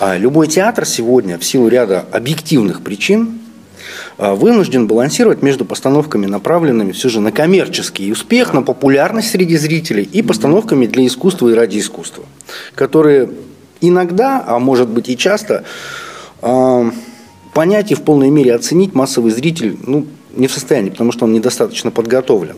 Да. 0.00 0.16
Любой 0.16 0.46
театр 0.46 0.86
сегодня 0.86 1.38
в 1.38 1.44
силу 1.44 1.68
ряда 1.68 2.06
объективных 2.12 2.80
причин 2.80 3.40
а, 4.16 4.34
вынужден 4.34 4.86
балансировать 4.86 5.42
между 5.42 5.66
постановками, 5.66 6.24
направленными 6.24 6.92
все 6.92 7.10
же 7.10 7.20
на 7.20 7.30
коммерческий 7.30 8.10
успех, 8.10 8.54
на 8.54 8.62
популярность 8.62 9.32
среди 9.32 9.58
зрителей, 9.58 10.04
и 10.10 10.22
постановками 10.22 10.86
для 10.86 11.06
искусства 11.06 11.50
и 11.50 11.54
ради 11.54 11.78
искусства, 11.78 12.24
которые 12.74 13.30
иногда, 13.82 14.42
а 14.46 14.58
может 14.58 14.88
быть 14.88 15.10
и 15.10 15.16
часто, 15.16 15.56
а, 15.56 16.07
понять 16.40 17.90
и 17.90 17.94
в 17.94 18.02
полной 18.02 18.30
мере 18.30 18.54
оценить 18.54 18.94
массовый 18.94 19.32
зритель 19.32 19.76
ну, 19.86 20.06
не 20.34 20.46
в 20.46 20.52
состоянии, 20.52 20.90
потому 20.90 21.12
что 21.12 21.24
он 21.24 21.32
недостаточно 21.32 21.90
подготовлен. 21.90 22.56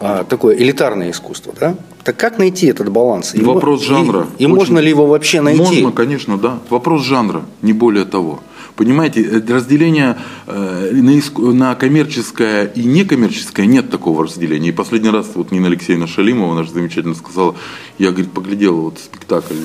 А, 0.00 0.24
такое 0.24 0.56
элитарное 0.56 1.10
искусство, 1.10 1.52
да? 1.58 1.76
Так 2.04 2.16
как 2.16 2.38
найти 2.38 2.66
этот 2.68 2.88
баланс? 2.88 3.34
И 3.34 3.40
Вопрос 3.40 3.82
жанра. 3.82 4.28
И, 4.38 4.44
и 4.44 4.46
можно 4.46 4.78
ли 4.78 4.88
его 4.88 5.06
вообще 5.06 5.40
найти? 5.40 5.60
Можно, 5.60 5.92
конечно, 5.92 6.38
да. 6.38 6.60
Вопрос 6.70 7.02
жанра, 7.02 7.42
не 7.62 7.72
более 7.72 8.04
того. 8.04 8.40
Понимаете, 8.78 9.22
э, 9.22 9.52
разделения 9.52 10.16
э, 10.46 10.92
на, 10.92 11.74
коммерческое 11.74 12.66
и 12.66 12.84
некоммерческое 12.84 13.66
нет 13.66 13.90
такого 13.90 14.22
разделения. 14.22 14.68
И 14.68 14.72
последний 14.72 15.10
раз 15.10 15.32
вот 15.34 15.50
Нина 15.50 15.66
Алексеевна 15.66 16.06
Шалимова, 16.06 16.54
наша 16.54 16.74
замечательно 16.74 17.16
сказала, 17.16 17.56
я, 17.98 18.12
говорит, 18.12 18.30
поглядела 18.30 18.76
вот 18.76 19.00
спектакль 19.00 19.56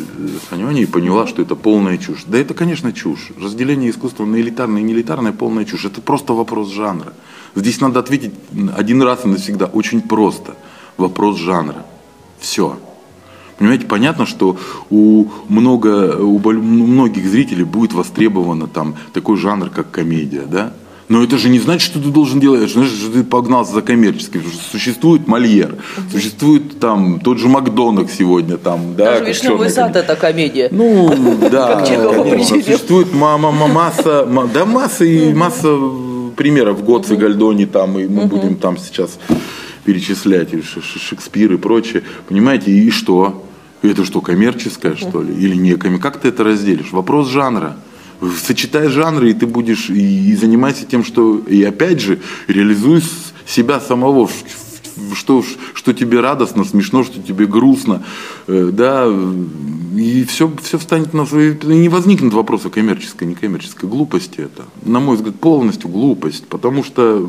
Санюани 0.50 0.82
и 0.82 0.86
поняла, 0.88 1.28
что 1.28 1.44
это 1.44 1.54
полная 1.56 2.00
чушь. 2.00 2.24
Да 2.26 2.40
это, 2.40 2.56
конечно, 2.56 2.92
чушь. 2.92 3.30
Разделение 3.40 3.92
искусства 3.92 4.26
на 4.26 4.38
элитарное 4.38 4.82
и 4.82 4.84
неэлитарное– 4.84 5.32
полная 5.32 5.66
чушь. 5.66 5.86
Это 5.86 6.02
просто 6.02 6.34
вопрос 6.34 6.72
жанра. 6.72 7.14
Здесь 7.54 7.80
надо 7.82 8.00
ответить 8.00 8.34
один 8.76 9.04
раз 9.04 9.26
и 9.26 9.28
навсегда. 9.28 9.68
Очень 9.68 10.02
просто. 10.02 10.56
Вопрос 10.98 11.38
жанра. 11.38 11.86
Все. 12.40 12.80
Понимаете, 13.64 13.86
понятно, 13.86 14.26
что 14.26 14.58
у, 14.90 15.28
много, 15.48 16.18
у 16.18 16.38
многих 16.38 17.26
зрителей 17.26 17.64
будет 17.64 17.94
востребовано 17.94 18.68
там 18.68 18.98
такой 19.14 19.38
жанр, 19.38 19.70
как 19.70 19.90
комедия, 19.90 20.42
да? 20.42 20.74
Но 21.08 21.24
это 21.24 21.38
же 21.38 21.48
не 21.48 21.60
значит, 21.60 21.90
что 21.90 22.02
ты 22.02 22.10
должен 22.10 22.42
делать, 22.42 22.64
это 22.64 22.74
значит, 22.74 22.98
что 22.98 23.10
ты 23.14 23.24
погнался 23.24 23.72
за 23.72 23.82
коммерческим. 23.82 24.42
Потому 24.42 24.54
что 24.54 24.70
существует 24.70 25.30
Мольер, 25.30 25.78
существует 26.12 26.78
там 26.82 27.22
тот 27.22 27.40
же 27.40 27.48
Макдональд 27.48 28.12
сегодня 28.12 28.58
там, 28.58 28.98
да. 28.98 29.20
Даже 29.20 29.28
«Вишневый 29.28 29.70
сад» 29.70 29.96
это 29.96 30.18
комедия. 30.18 30.68
Ну, 30.70 31.38
да. 31.50 31.86
Существует 31.86 33.14
масса, 33.14 34.28
да 34.54 34.66
масса 34.66 35.06
и 35.06 35.34
масса 35.34 35.74
примеров. 36.36 36.82
И 36.82 37.16
Гальдони 37.16 37.64
там, 37.64 37.98
и 37.98 38.08
мы 38.08 38.26
будем 38.26 38.56
там 38.56 38.78
сейчас 38.78 39.18
перечислять, 39.86 40.54
и 40.54 40.62
Шекспир 40.62 41.54
и 41.54 41.58
прочее. 41.58 42.04
Понимаете, 42.28 42.72
и 42.72 42.90
что? 42.92 43.46
Это 43.84 44.06
что, 44.06 44.22
коммерческое, 44.22 44.96
что 44.96 45.22
ли? 45.22 45.34
Или 45.34 45.56
не 45.56 45.76
коммерческое? 45.76 46.12
Как 46.12 46.22
ты 46.22 46.30
это 46.30 46.46
разделишь? 46.46 46.92
Вопрос 46.94 47.28
жанра. 47.28 47.78
Сочетай 48.42 48.88
жанры, 48.88 49.32
и 49.32 49.34
ты 49.34 49.46
будешь, 49.46 49.90
и, 49.90 50.30
и 50.30 50.36
занимайся 50.36 50.86
тем, 50.86 51.04
что, 51.04 51.40
и 51.40 51.62
опять 51.64 52.00
же, 52.00 52.20
реализуй 52.48 53.04
себя 53.46 53.82
самого, 53.82 54.30
что, 55.14 55.44
что 55.74 55.92
тебе 55.92 56.22
радостно, 56.22 56.64
смешно, 56.64 57.04
что 57.04 57.22
тебе 57.22 57.46
грустно, 57.46 58.04
э, 58.48 58.70
да, 58.72 59.12
и 59.98 60.24
все, 60.24 60.50
все 60.62 60.78
встанет 60.78 61.14
на 61.14 61.26
свои, 61.26 61.54
не 61.64 61.90
возникнет 61.90 62.32
вопроса 62.32 62.70
коммерческой, 62.70 63.26
некоммерческой 63.26 63.90
глупости 63.90 64.40
это, 64.40 64.64
на 64.84 65.02
мой 65.02 65.18
взгляд, 65.18 65.36
полностью 65.36 65.90
глупость, 65.90 66.48
потому 66.48 66.86
что 66.86 67.28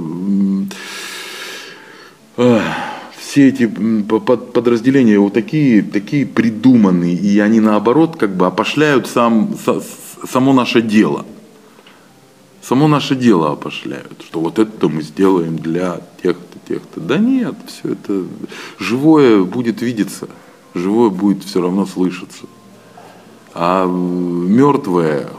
все 3.34 3.48
эти 3.48 3.66
подразделения 3.66 5.18
вот 5.18 5.32
такие, 5.32 5.82
такие 5.82 6.24
придуманные, 6.24 7.14
и 7.14 7.40
они 7.40 7.58
наоборот 7.58 8.16
как 8.16 8.36
бы 8.36 8.46
опошляют 8.46 9.08
сам, 9.08 9.56
само 10.30 10.52
наше 10.52 10.80
дело. 10.80 11.26
Само 12.62 12.86
наше 12.86 13.16
дело 13.16 13.50
опошляют, 13.50 14.22
что 14.24 14.38
вот 14.38 14.60
это 14.60 14.88
мы 14.88 15.02
сделаем 15.02 15.56
для 15.56 16.00
тех-то, 16.22 16.58
тех-то. 16.68 17.00
Да 17.00 17.18
нет, 17.18 17.56
все 17.66 17.94
это 17.94 18.22
живое 18.78 19.42
будет 19.42 19.82
видеться, 19.82 20.28
живое 20.72 21.10
будет 21.10 21.42
все 21.42 21.60
равно 21.60 21.86
слышаться. 21.86 22.44
А 23.52 23.84
мертвое 23.84 25.30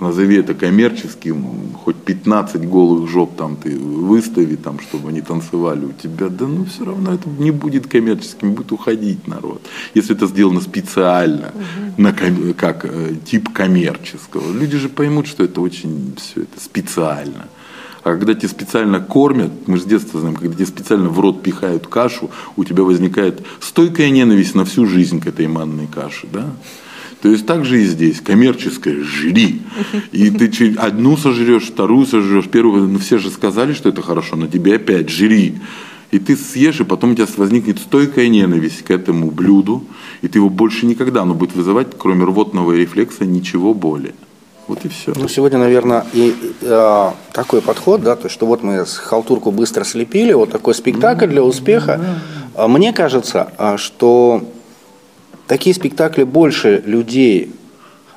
назови 0.00 0.36
это 0.36 0.54
коммерческим, 0.54 1.72
хоть 1.84 1.96
15 1.96 2.68
голых 2.68 3.08
жоп 3.08 3.36
там 3.36 3.56
ты 3.56 3.78
выстави, 3.78 4.56
там, 4.56 4.80
чтобы 4.80 5.10
они 5.10 5.20
танцевали 5.20 5.86
у 5.86 5.92
тебя, 5.92 6.28
да 6.28 6.46
ну 6.46 6.64
все 6.64 6.84
равно 6.84 7.14
это 7.14 7.28
не 7.28 7.50
будет 7.50 7.86
коммерческим, 7.86 8.54
будет 8.54 8.72
уходить 8.72 9.26
народ. 9.28 9.62
Если 9.94 10.14
это 10.14 10.26
сделано 10.26 10.60
специально, 10.60 11.52
угу. 11.54 12.02
на, 12.02 12.12
как 12.12 12.84
э, 12.84 13.14
тип 13.24 13.52
коммерческого, 13.52 14.52
люди 14.52 14.76
же 14.76 14.88
поймут, 14.88 15.26
что 15.26 15.44
это 15.44 15.60
очень 15.60 16.14
все 16.16 16.42
это 16.42 16.60
специально. 16.60 17.46
А 18.04 18.10
когда 18.10 18.34
тебя 18.34 18.48
специально 18.48 19.00
кормят, 19.00 19.66
мы 19.66 19.78
же 19.78 19.84
с 19.84 19.86
детства 19.86 20.20
знаем, 20.20 20.36
когда 20.36 20.54
тебе 20.54 20.66
специально 20.66 21.08
в 21.08 21.18
рот 21.18 21.42
пихают 21.42 21.86
кашу, 21.86 22.30
у 22.54 22.64
тебя 22.64 22.82
возникает 22.82 23.40
стойкая 23.60 24.10
ненависть 24.10 24.54
на 24.54 24.66
всю 24.66 24.86
жизнь 24.86 25.20
к 25.20 25.26
этой 25.26 25.46
манной 25.46 25.86
каше. 25.86 26.26
Да? 26.30 26.50
То 27.24 27.30
есть 27.30 27.46
так 27.46 27.64
же 27.64 27.80
и 27.80 27.86
здесь, 27.86 28.20
коммерческое, 28.20 29.02
жри. 29.02 29.62
И 30.12 30.28
ты 30.28 30.74
одну 30.76 31.16
сожрешь, 31.16 31.68
вторую 31.68 32.04
сожрешь, 32.04 32.48
первую, 32.48 32.86
ну 32.86 32.98
все 32.98 33.16
же 33.16 33.30
сказали, 33.30 33.72
что 33.72 33.88
это 33.88 34.02
хорошо, 34.02 34.36
но 34.36 34.46
тебе 34.46 34.74
опять 34.74 35.08
жри. 35.08 35.54
И 36.10 36.18
ты 36.18 36.36
съешь, 36.36 36.80
и 36.80 36.84
потом 36.84 37.12
у 37.12 37.14
тебя 37.14 37.26
возникнет 37.38 37.78
стойкая 37.78 38.28
ненависть 38.28 38.82
к 38.82 38.90
этому 38.90 39.30
блюду, 39.30 39.84
и 40.20 40.28
ты 40.28 40.38
его 40.38 40.50
больше 40.50 40.84
никогда, 40.84 41.22
оно 41.22 41.32
будет 41.32 41.54
вызывать, 41.54 41.86
кроме 41.96 42.26
рвотного 42.26 42.72
рефлекса, 42.72 43.24
ничего 43.24 43.72
более. 43.72 44.12
Вот 44.68 44.84
и 44.84 44.88
все. 44.90 45.14
Ну, 45.16 45.26
сегодня, 45.26 45.58
наверное, 45.58 46.04
и 46.12 46.34
э, 46.60 47.10
такой 47.32 47.62
подход, 47.62 48.02
да, 48.02 48.16
то, 48.16 48.28
что 48.28 48.44
вот 48.44 48.62
мы 48.62 48.84
с 48.84 48.98
халтурку 48.98 49.50
быстро 49.50 49.84
слепили, 49.84 50.34
вот 50.34 50.50
такой 50.50 50.74
спектакль 50.74 51.28
для 51.28 51.42
успеха. 51.42 52.20
А 52.54 52.68
мне 52.68 52.92
кажется, 52.92 53.50
а, 53.56 53.78
что 53.78 54.42
такие 55.46 55.74
спектакли 55.74 56.24
больше 56.24 56.82
людей 56.86 57.52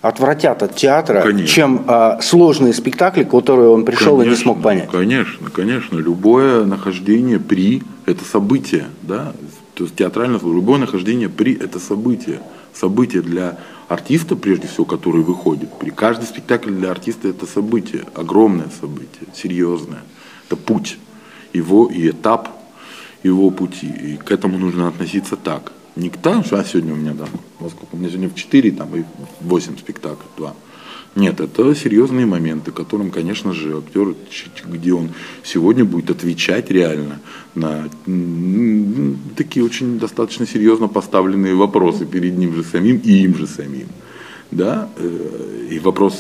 отвратят 0.02 0.64
от 0.64 0.76
театра, 0.76 1.22
конечно. 1.22 1.48
чем 1.48 1.84
а, 1.88 2.20
сложные 2.22 2.74
спектакли, 2.74 3.24
которые 3.24 3.70
он 3.70 3.84
пришел 3.84 4.18
конечно, 4.18 4.24
и 4.24 4.30
не 4.30 4.36
смог 4.36 4.62
понять. 4.62 4.90
Конечно, 4.90 5.50
конечно. 5.50 5.98
Любое 5.98 6.66
нахождение 6.66 7.40
при– 7.40 7.84
это 8.06 8.24
событие. 8.24 8.86
Да? 9.02 9.34
То 9.74 9.84
есть 9.84 9.96
театральное 9.96 10.40
любое 10.40 10.80
нахождение 10.80 11.30
при– 11.30 11.54
это 11.60 11.80
событие. 11.80 12.40
Событие 12.74 13.24
для 13.24 13.58
артиста, 13.88 14.36
прежде 14.36 14.68
всего, 14.68 14.86
который 14.86 15.24
выходит. 15.24 15.70
При 15.80 15.90
каждый 15.90 16.26
спектакль 16.26 16.72
для 16.72 16.92
артиста– 16.92 17.28
это 17.30 17.46
событие, 17.46 18.04
огромное 18.14 18.68
событие, 18.80 19.28
серьезное. 19.34 20.04
Это 20.46 20.56
путь 20.56 20.98
его 21.54 21.88
и 21.88 22.10
этап 22.10 22.50
его 23.24 23.50
пути. 23.50 23.88
И 23.88 24.18
к 24.18 24.32
этому 24.32 24.58
нужно 24.60 24.88
относиться 24.88 25.36
так. 25.36 25.74
Что 26.46 26.60
а 26.60 26.64
сегодня 26.64 26.94
у 26.94 26.98
меня 26.98 27.14
там, 27.14 27.30
во 27.60 27.70
сколько, 27.70 27.96
у 27.96 27.98
меня 27.98 28.10
сегодня 28.10 28.30
в 28.30 28.36
4 28.36 28.72
там, 28.72 28.96
и 28.96 29.04
8 29.42 29.78
спектаклей, 29.78 30.28
2. 30.38 30.54
Нет, 31.16 31.40
это 31.40 31.74
серьезные 31.74 32.28
моменты, 32.28 32.72
которым, 32.72 33.10
конечно 33.10 33.52
же, 33.52 33.80
актер, 33.80 34.14
где 34.66 34.94
он 34.94 35.10
сегодня 35.44 35.84
будет 35.84 36.12
отвечать 36.12 36.70
реально 36.70 37.20
на 37.56 37.90
такие 39.36 39.66
очень 39.66 39.98
достаточно 39.98 40.46
серьезно 40.46 40.88
поставленные 40.88 41.56
вопросы 41.56 42.06
перед 42.06 42.38
ним 42.38 42.54
же 42.54 42.64
самим 42.64 42.98
и 42.98 43.24
им 43.24 43.36
же 43.36 43.48
самим. 43.48 43.88
да, 44.52 44.90
э, 44.98 45.68
и 45.72 45.80
вопрос, 45.80 46.16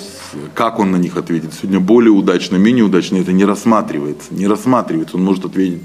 как 0.53 0.79
он 0.79 0.91
на 0.91 0.97
них 0.97 1.15
ответит, 1.15 1.53
сегодня 1.53 1.79
более 1.79 2.11
удачно, 2.11 2.57
менее 2.57 2.83
удачно, 2.83 3.17
это 3.17 3.31
не 3.31 3.45
рассматривается, 3.45 4.33
не 4.33 4.47
рассматривается, 4.47 5.17
он 5.17 5.23
может 5.23 5.45
ответить 5.45 5.83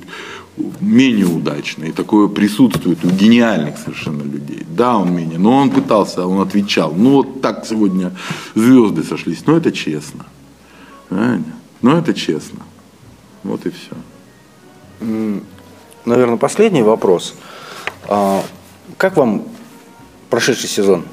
менее 0.57 1.26
удачно, 1.26 1.84
и 1.84 1.92
такое 1.92 2.28
присутствует 2.28 3.05
у 3.05 3.09
гениальных 3.09 3.78
совершенно 3.78 4.22
людей. 4.22 4.66
Да, 4.68 4.96
он 4.96 5.14
менее, 5.14 5.38
но 5.38 5.57
он 5.57 5.70
пытался, 5.70 6.26
он 6.26 6.40
отвечал, 6.40 6.92
ну 6.94 7.11
вот 7.11 7.40
так 7.40 7.66
сегодня 7.66 8.12
звезды 8.55 9.03
сошлись, 9.03 9.46
но 9.46 9.57
это 9.57 9.72
честно, 9.72 10.26
правильно? 11.09 11.55
но 11.80 11.98
это 11.98 12.14
честно, 12.14 12.61
вот 13.42 13.64
и 13.66 13.70
все. 13.70 15.40
Наверное, 16.05 16.36
последний 16.36 16.82
вопрос. 16.82 17.34
А, 18.09 18.42
как 18.96 19.16
вам 19.16 19.44
прошедший 20.30 20.68
сезон? 20.68 21.05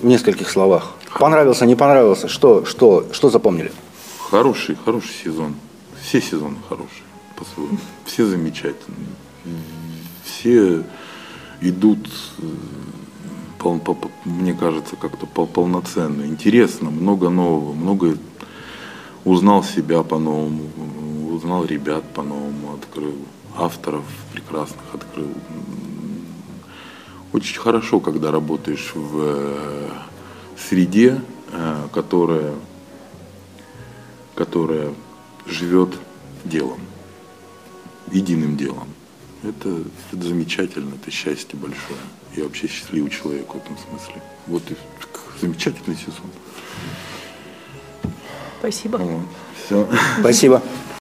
В 0.00 0.06
нескольких 0.06 0.50
словах. 0.50 0.92
Понравился, 1.18 1.66
не 1.66 1.76
понравился? 1.76 2.28
Что, 2.28 2.64
что, 2.64 3.06
что 3.12 3.30
запомнили? 3.30 3.70
Хороший, 4.30 4.76
хороший 4.84 5.12
сезон. 5.24 5.54
Все 6.02 6.20
сезоны 6.20 6.56
хорошие 6.68 7.01
Все 8.04 8.26
замечательные. 8.26 9.08
Все 10.24 10.84
идут, 11.60 12.08
э, 12.38 13.78
мне 14.24 14.54
кажется, 14.54 14.96
как-то 14.96 15.26
полноценно. 15.26 16.24
Интересно, 16.24 16.90
много 16.90 17.28
нового, 17.28 17.72
много 17.72 18.16
узнал 19.24 19.62
себя 19.62 20.02
по-новому, 20.02 20.64
узнал 21.32 21.64
ребят 21.64 22.04
по-новому, 22.12 22.74
открыл 22.74 23.14
авторов 23.56 24.04
прекрасных, 24.32 24.84
открыл 24.92 25.28
очень 27.32 27.58
хорошо, 27.58 28.00
когда 28.00 28.30
работаешь 28.30 28.92
в 28.94 29.18
э, 29.20 29.88
среде, 30.56 31.20
э, 31.50 31.88
которая, 31.92 32.54
которая 34.34 34.90
живет 35.46 35.94
делом, 36.44 36.80
единым 38.10 38.56
делом. 38.56 38.88
Это, 39.42 39.82
это 40.12 40.22
замечательно, 40.22 40.94
это 40.94 41.10
счастье 41.10 41.58
большое. 41.58 41.98
Я 42.36 42.44
вообще 42.44 42.68
счастливый 42.68 43.10
человек 43.10 43.52
в 43.52 43.56
этом 43.56 43.76
смысле. 43.76 44.22
Вот 44.46 44.62
и 44.70 44.76
замечательный 45.40 45.96
сезон. 45.96 46.30
Спасибо. 48.60 48.96
Вот. 48.96 49.26
Все. 49.66 49.88
Спасибо. 50.20 50.62